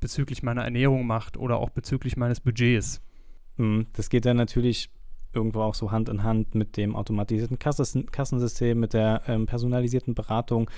bezüglich 0.00 0.42
meiner 0.42 0.64
Ernährung 0.64 1.06
macht 1.06 1.36
oder 1.36 1.56
auch 1.56 1.70
bezüglich 1.70 2.16
meines 2.16 2.40
Budgets. 2.40 3.02
Hm, 3.56 3.86
das 3.94 4.10
geht 4.10 4.24
dann 4.24 4.36
natürlich 4.36 4.90
irgendwo 5.32 5.60
auch 5.60 5.74
so 5.74 5.90
Hand 5.90 6.08
in 6.08 6.22
Hand 6.22 6.54
mit 6.54 6.76
dem 6.76 6.96
automatisierten 6.96 7.58
Kassensystem, 7.58 8.78
mit 8.78 8.94
der 8.94 9.22
ähm, 9.26 9.46
personalisierten 9.46 10.14
Beratung. 10.14 10.70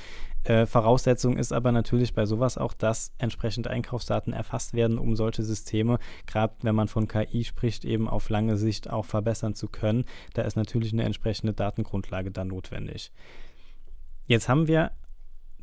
Äh, 0.44 0.66
Voraussetzung 0.66 1.36
ist 1.36 1.52
aber 1.52 1.70
natürlich 1.70 2.14
bei 2.14 2.26
sowas 2.26 2.58
auch, 2.58 2.72
dass 2.72 3.12
entsprechend 3.18 3.68
Einkaufsdaten 3.68 4.32
erfasst 4.32 4.74
werden, 4.74 4.98
um 4.98 5.14
solche 5.14 5.42
Systeme, 5.42 5.98
gerade 6.26 6.54
wenn 6.62 6.74
man 6.74 6.88
von 6.88 7.08
KI 7.08 7.44
spricht, 7.44 7.84
eben 7.84 8.08
auf 8.08 8.28
lange 8.30 8.56
Sicht 8.56 8.90
auch 8.90 9.04
verbessern 9.04 9.54
zu 9.54 9.68
können. 9.68 10.04
Da 10.34 10.42
ist 10.42 10.56
natürlich 10.56 10.92
eine 10.92 11.04
entsprechende 11.04 11.52
Datengrundlage 11.52 12.30
dann 12.30 12.48
notwendig. 12.48 13.12
Jetzt 14.26 14.48
haben 14.48 14.66
wir 14.68 14.92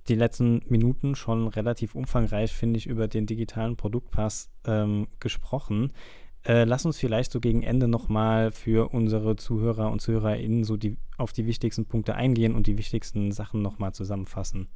die 0.07 0.15
letzten 0.15 0.61
Minuten 0.67 1.15
schon 1.15 1.47
relativ 1.47 1.95
umfangreich, 1.95 2.53
finde 2.53 2.77
ich, 2.77 2.87
über 2.87 3.07
den 3.07 3.25
digitalen 3.25 3.75
Produktpass 3.75 4.49
ähm, 4.65 5.07
gesprochen. 5.19 5.91
Äh, 6.47 6.63
lass 6.63 6.85
uns 6.85 6.97
vielleicht 6.97 7.33
so 7.33 7.41
gegen 7.41 7.61
Ende 7.61 7.89
nochmal 7.89 8.51
für 8.51 8.93
unsere 8.93 9.35
Zuhörer 9.35 9.91
und 9.91 9.99
ZuhörerInnen 9.99 10.63
so 10.63 10.77
die, 10.77 10.95
auf 11.17 11.33
die 11.33 11.45
wichtigsten 11.45 11.85
Punkte 11.85 12.15
eingehen 12.15 12.55
und 12.55 12.67
die 12.67 12.77
wichtigsten 12.77 13.33
Sachen 13.33 13.61
nochmal 13.61 13.93
zusammenfassen. 13.93 14.67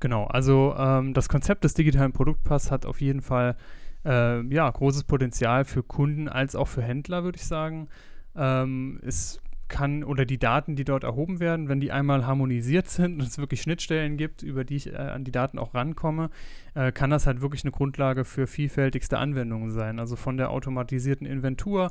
Genau, 0.00 0.24
also 0.24 0.74
ähm, 0.76 1.14
das 1.14 1.28
Konzept 1.28 1.62
des 1.62 1.74
digitalen 1.74 2.12
Produktpass 2.12 2.72
hat 2.72 2.84
auf 2.84 3.00
jeden 3.00 3.20
Fall 3.20 3.56
äh, 4.04 4.42
ja, 4.52 4.68
großes 4.68 5.04
Potenzial 5.04 5.64
für 5.64 5.84
Kunden 5.84 6.28
als 6.28 6.56
auch 6.56 6.68
für 6.68 6.82
Händler, 6.82 7.22
würde 7.22 7.36
ich 7.36 7.46
sagen. 7.46 7.88
Ähm, 8.34 9.00
es 9.04 9.40
kann 9.68 10.04
oder 10.04 10.24
die 10.24 10.38
Daten, 10.38 10.76
die 10.76 10.84
dort 10.84 11.04
erhoben 11.04 11.40
werden, 11.40 11.68
wenn 11.68 11.80
die 11.80 11.92
einmal 11.92 12.26
harmonisiert 12.26 12.88
sind 12.88 13.14
und 13.14 13.22
es 13.22 13.38
wirklich 13.38 13.62
Schnittstellen 13.62 14.16
gibt, 14.16 14.42
über 14.42 14.64
die 14.64 14.76
ich 14.76 14.92
äh, 14.92 14.96
an 14.96 15.24
die 15.24 15.32
Daten 15.32 15.58
auch 15.58 15.74
rankomme, 15.74 16.30
äh, 16.74 16.92
kann 16.92 17.10
das 17.10 17.26
halt 17.26 17.40
wirklich 17.40 17.64
eine 17.64 17.72
Grundlage 17.72 18.24
für 18.24 18.46
vielfältigste 18.46 19.18
Anwendungen 19.18 19.70
sein. 19.70 19.98
Also 19.98 20.16
von 20.16 20.36
der 20.36 20.50
automatisierten 20.50 21.26
Inventur 21.26 21.90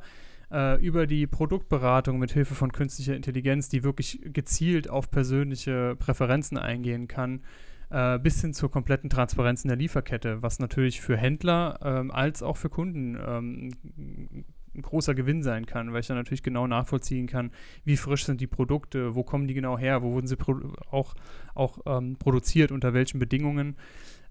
äh, 0.52 0.84
über 0.84 1.08
die 1.08 1.28
Produktberatung 1.28 2.20
mit 2.20 2.32
Hilfe 2.32 2.56
von 2.56 2.72
künstlicher 2.72 3.16
Intelligenz, 3.16 3.70
die 3.70 3.84
wirklich 3.84 4.22
gezielt 4.24 4.90
auf 4.90 5.12
persönliche 5.12 5.96
Präferenzen 5.98 6.58
eingehen 6.58 7.08
kann, 7.08 7.42
äh, 7.90 8.20
bis 8.20 8.42
hin 8.42 8.54
zur 8.54 8.72
kompletten 8.72 9.10
Transparenz 9.10 9.64
in 9.64 9.70
der 9.70 9.78
Lieferkette, 9.78 10.42
was 10.42 10.60
natürlich 10.60 11.02
für 11.02 11.18
Händler 11.18 11.80
ähm, 11.84 12.12
als 12.12 12.44
auch 12.44 12.58
für 12.58 12.70
Kunden 12.70 13.18
ähm, 13.26 14.46
ein 14.78 14.82
großer 14.82 15.16
Gewinn 15.16 15.44
sein 15.44 15.66
kann, 15.66 15.92
weil 15.92 16.02
ich 16.02 16.08
dann 16.08 16.18
natürlich 16.18 16.44
genau 16.44 16.68
nachvollziehen 16.68 17.28
kann, 17.28 17.52
wie 17.84 17.98
frisch 17.98 18.26
sind 18.26 18.42
die 18.42 18.48
Produkte, 18.48 19.16
wo 19.16 19.24
kommen 19.24 19.48
die 19.48 19.54
genau 19.54 19.78
her, 19.78 20.02
wo 20.02 20.14
wurden 20.14 20.28
sie 20.28 20.38
auch, 20.92 21.14
auch 21.54 21.80
ähm, 21.86 22.18
produziert, 22.18 22.72
unter 22.72 22.94
welchen 22.94 23.20
Bedingungen. 23.20 23.76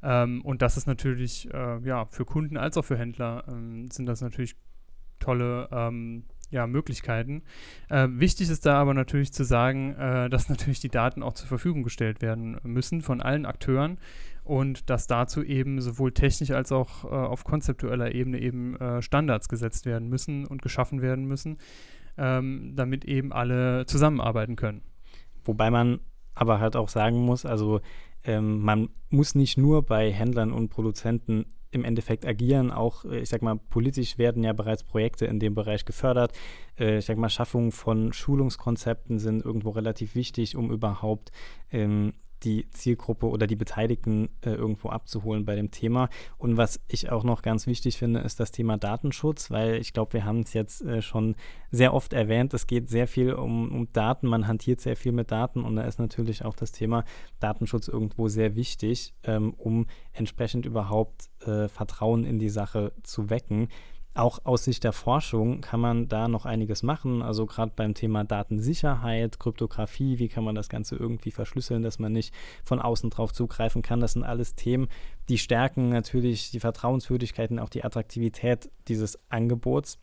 Ähm, 0.02 0.42
und 0.42 0.62
das 0.62 0.76
ist 0.76 0.86
natürlich 0.86 1.52
äh, 1.52 1.80
ja, 1.80 2.06
für 2.06 2.24
Kunden 2.24 2.56
als 2.56 2.76
auch 2.76 2.84
für 2.84 2.98
Händler 2.98 3.44
ähm, 3.48 3.90
sind 3.90 4.06
das 4.06 4.20
natürlich 4.20 4.56
tolle 5.18 5.68
ähm, 5.72 6.24
ja, 6.50 6.66
Möglichkeiten. 6.66 7.42
Äh, 7.88 8.08
wichtig 8.10 8.50
ist 8.50 8.66
da 8.66 8.74
aber 8.74 8.94
natürlich 8.94 9.32
zu 9.32 9.44
sagen, 9.44 9.94
äh, 9.94 10.30
dass 10.30 10.48
natürlich 10.48 10.80
die 10.80 10.88
Daten 10.88 11.22
auch 11.22 11.34
zur 11.34 11.48
Verfügung 11.48 11.82
gestellt 11.82 12.22
werden 12.22 12.58
müssen 12.62 13.02
von 13.02 13.20
allen 13.20 13.46
Akteuren 13.46 13.98
und 14.46 14.88
dass 14.90 15.06
dazu 15.06 15.42
eben 15.42 15.80
sowohl 15.80 16.12
technisch 16.12 16.52
als 16.52 16.72
auch 16.72 17.04
äh, 17.04 17.08
auf 17.08 17.44
konzeptueller 17.44 18.14
Ebene 18.14 18.40
eben 18.40 18.76
äh, 18.76 19.02
Standards 19.02 19.48
gesetzt 19.48 19.86
werden 19.86 20.08
müssen 20.08 20.46
und 20.46 20.62
geschaffen 20.62 21.02
werden 21.02 21.26
müssen, 21.26 21.58
ähm, 22.16 22.72
damit 22.76 23.04
eben 23.04 23.32
alle 23.32 23.86
zusammenarbeiten 23.86 24.56
können. 24.56 24.82
Wobei 25.44 25.70
man 25.70 26.00
aber 26.34 26.60
halt 26.60 26.76
auch 26.76 26.88
sagen 26.88 27.18
muss, 27.18 27.44
also 27.44 27.80
ähm, 28.24 28.60
man 28.60 28.88
muss 29.10 29.34
nicht 29.34 29.58
nur 29.58 29.82
bei 29.82 30.12
Händlern 30.12 30.52
und 30.52 30.68
Produzenten 30.68 31.46
im 31.70 31.84
Endeffekt 31.84 32.26
agieren. 32.26 32.70
Auch, 32.70 33.04
äh, 33.04 33.20
ich 33.20 33.28
sag 33.28 33.42
mal, 33.42 33.56
politisch 33.56 34.18
werden 34.18 34.44
ja 34.44 34.52
bereits 34.52 34.84
Projekte 34.84 35.26
in 35.26 35.38
dem 35.38 35.54
Bereich 35.54 35.84
gefördert. 35.84 36.32
Äh, 36.78 36.98
ich 36.98 37.06
sag 37.06 37.18
mal, 37.18 37.28
Schaffung 37.28 37.72
von 37.72 38.12
Schulungskonzepten 38.12 39.18
sind 39.18 39.44
irgendwo 39.44 39.70
relativ 39.70 40.14
wichtig, 40.14 40.56
um 40.56 40.70
überhaupt 40.70 41.30
ähm, 41.70 42.14
die 42.42 42.68
Zielgruppe 42.70 43.26
oder 43.26 43.46
die 43.46 43.56
Beteiligten 43.56 44.28
äh, 44.42 44.50
irgendwo 44.50 44.90
abzuholen 44.90 45.44
bei 45.44 45.54
dem 45.54 45.70
Thema. 45.70 46.08
Und 46.38 46.56
was 46.56 46.80
ich 46.88 47.10
auch 47.10 47.24
noch 47.24 47.42
ganz 47.42 47.66
wichtig 47.66 47.96
finde, 47.96 48.20
ist 48.20 48.40
das 48.40 48.52
Thema 48.52 48.76
Datenschutz, 48.76 49.50
weil 49.50 49.76
ich 49.76 49.92
glaube, 49.92 50.14
wir 50.14 50.24
haben 50.24 50.40
es 50.40 50.52
jetzt 50.52 50.82
äh, 50.82 51.02
schon 51.02 51.36
sehr 51.70 51.94
oft 51.94 52.12
erwähnt. 52.12 52.54
Es 52.54 52.66
geht 52.66 52.88
sehr 52.88 53.08
viel 53.08 53.32
um, 53.32 53.72
um, 53.72 53.92
Daten, 53.92 54.26
man 54.28 54.46
hantiert 54.46 54.80
sehr 54.80 54.96
viel 54.96 55.12
mit 55.12 55.30
Daten 55.30 55.64
und 55.64 55.76
da 55.76 55.82
ist 55.82 55.98
natürlich 55.98 56.44
auch 56.44 56.54
das 56.54 56.72
Thema 56.72 57.04
Datenschutz 57.40 57.88
irgendwo 57.88 58.28
sehr 58.28 58.54
wichtig, 58.54 59.14
ähm, 59.24 59.54
um 59.54 59.86
entsprechend 60.12 60.66
überhaupt 60.66 61.30
äh, 61.46 61.68
Vertrauen 61.68 62.24
in 62.24 62.38
die 62.38 62.48
Sache 62.48 62.92
zu 63.02 63.30
wecken. 63.30 63.68
Auch 64.16 64.38
aus 64.44 64.64
Sicht 64.64 64.82
der 64.82 64.94
Forschung 64.94 65.60
kann 65.60 65.78
man 65.78 66.08
da 66.08 66.26
noch 66.26 66.46
einiges 66.46 66.82
machen. 66.82 67.20
Also 67.20 67.44
gerade 67.44 67.72
beim 67.76 67.92
Thema 67.92 68.24
Datensicherheit, 68.24 69.38
Kryptographie, 69.38 70.18
wie 70.18 70.28
kann 70.28 70.42
man 70.42 70.54
das 70.54 70.70
Ganze 70.70 70.96
irgendwie 70.96 71.30
verschlüsseln, 71.30 71.82
dass 71.82 71.98
man 71.98 72.12
nicht 72.12 72.32
von 72.64 72.80
außen 72.80 73.10
drauf 73.10 73.34
zugreifen 73.34 73.82
kann. 73.82 74.00
Das 74.00 74.14
sind 74.14 74.24
alles 74.24 74.54
Themen, 74.54 74.88
die 75.28 75.36
stärken 75.36 75.90
natürlich 75.90 76.50
die 76.50 76.60
Vertrauenswürdigkeit 76.60 77.50
und 77.50 77.58
auch 77.58 77.68
die 77.68 77.84
Attraktivität 77.84 78.70
dieses 78.88 79.18
Angebots. 79.28 79.98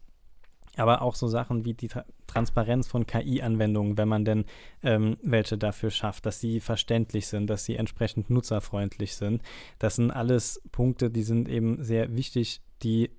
Aber 0.76 1.02
auch 1.02 1.16
so 1.16 1.28
Sachen 1.28 1.66
wie 1.66 1.74
die 1.74 1.88
Tra 1.88 2.06
Transparenz 2.28 2.88
von 2.88 3.06
KI-Anwendungen, 3.08 3.98
wenn 3.98 4.08
man 4.08 4.26
denn 4.26 4.46
ähm, 4.82 5.18
welche 5.22 5.58
dafür 5.58 5.92
schafft, 5.92 6.26
dass 6.26 6.40
sie 6.40 6.60
verständlich 6.60 7.28
sind, 7.28 7.48
dass 7.48 7.66
sie 7.66 7.76
entsprechend 7.76 8.30
nutzerfreundlich 8.30 9.16
sind. 9.16 9.42
Das 9.78 9.96
sind 9.96 10.10
alles 10.10 10.62
Punkte, 10.72 11.10
die 11.12 11.24
sind 11.24 11.48
eben 11.48 11.84
sehr 11.84 12.16
wichtig, 12.16 12.62
die 12.82 13.12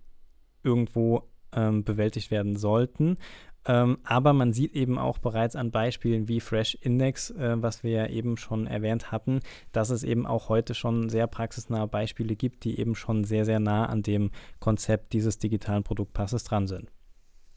irgendwo 0.64 1.28
ähm, 1.52 1.84
bewältigt 1.84 2.30
werden 2.30 2.56
sollten. 2.56 3.16
Ähm, 3.66 3.98
aber 4.04 4.32
man 4.32 4.52
sieht 4.52 4.74
eben 4.74 4.98
auch 4.98 5.18
bereits 5.18 5.56
an 5.56 5.70
Beispielen 5.70 6.28
wie 6.28 6.40
Fresh 6.40 6.74
Index, 6.82 7.30
äh, 7.30 7.56
was 7.62 7.82
wir 7.82 7.92
ja 7.92 8.06
eben 8.08 8.36
schon 8.36 8.66
erwähnt 8.66 9.10
hatten, 9.10 9.40
dass 9.72 9.90
es 9.90 10.02
eben 10.02 10.26
auch 10.26 10.48
heute 10.48 10.74
schon 10.74 11.08
sehr 11.08 11.26
praxisnahe 11.26 11.88
Beispiele 11.88 12.36
gibt, 12.36 12.64
die 12.64 12.78
eben 12.78 12.94
schon 12.94 13.24
sehr, 13.24 13.44
sehr 13.44 13.60
nah 13.60 13.86
an 13.86 14.02
dem 14.02 14.30
Konzept 14.60 15.14
dieses 15.14 15.38
digitalen 15.38 15.82
Produktpasses 15.82 16.44
dran 16.44 16.66
sind. 16.66 16.90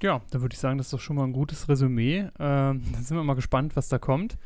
Ja, 0.01 0.21
da 0.31 0.41
würde 0.41 0.53
ich 0.53 0.59
sagen, 0.59 0.77
das 0.77 0.87
ist 0.87 0.93
doch 0.93 0.99
schon 0.99 1.15
mal 1.15 1.25
ein 1.25 1.33
gutes 1.33 1.67
Resümee. 1.67 2.29
Ähm, 2.39 2.83
dann 2.93 3.03
sind 3.03 3.17
wir 3.17 3.23
mal 3.23 3.33
gespannt, 3.33 3.75
was 3.75 3.89
da 3.89 3.97
kommt. 3.97 4.37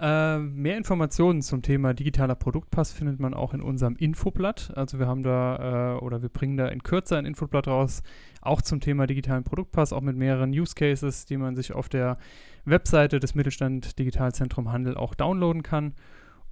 Äh, 0.00 0.38
mehr 0.38 0.78
Informationen 0.78 1.42
zum 1.42 1.60
Thema 1.60 1.92
digitaler 1.92 2.34
Produktpass 2.34 2.90
findet 2.90 3.20
man 3.20 3.34
auch 3.34 3.52
in 3.52 3.60
unserem 3.60 3.96
Infoblatt. 3.96 4.72
Also 4.74 4.98
wir 4.98 5.06
haben 5.06 5.22
da 5.22 5.96
äh, 5.96 5.98
oder 5.98 6.22
wir 6.22 6.30
bringen 6.30 6.56
da 6.56 6.68
in 6.68 6.82
Kürze 6.82 7.18
ein 7.18 7.26
Infoblatt 7.26 7.68
raus, 7.68 8.02
auch 8.40 8.62
zum 8.62 8.80
Thema 8.80 9.06
digitalen 9.06 9.44
Produktpass, 9.44 9.92
auch 9.92 10.00
mit 10.00 10.16
mehreren 10.16 10.50
Use 10.50 10.74
Cases, 10.74 11.26
die 11.26 11.36
man 11.36 11.54
sich 11.54 11.72
auf 11.72 11.90
der 11.90 12.16
Webseite 12.64 13.20
des 13.20 13.34
Mittelstand 13.34 13.98
Digitalzentrum 13.98 14.72
Handel 14.72 14.96
auch 14.96 15.14
downloaden 15.14 15.62
kann. 15.62 15.92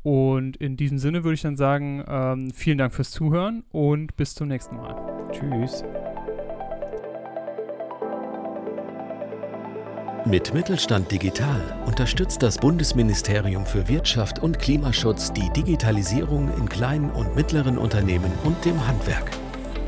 Und 0.02 0.58
in 0.58 0.76
diesem 0.76 0.98
Sinne 0.98 1.24
würde 1.24 1.34
ich 1.34 1.42
dann 1.42 1.56
sagen, 1.56 2.04
ähm, 2.06 2.50
vielen 2.50 2.78
Dank 2.78 2.92
fürs 2.92 3.10
Zuhören 3.10 3.64
und 3.72 4.14
bis 4.16 4.34
zum 4.34 4.48
nächsten 4.48 4.76
Mal. 4.76 4.94
Tschüss. 5.32 5.82
Mit 10.26 10.52
Mittelstand 10.52 11.10
Digital 11.10 11.62
unterstützt 11.86 12.42
das 12.42 12.58
Bundesministerium 12.58 13.64
für 13.64 13.88
Wirtschaft 13.88 14.40
und 14.40 14.58
Klimaschutz 14.58 15.32
die 15.32 15.48
Digitalisierung 15.50 16.50
in 16.58 16.68
kleinen 16.68 17.10
und 17.10 17.34
mittleren 17.36 17.78
Unternehmen 17.78 18.32
und 18.44 18.62
dem 18.64 18.84
Handwerk. 18.86 19.30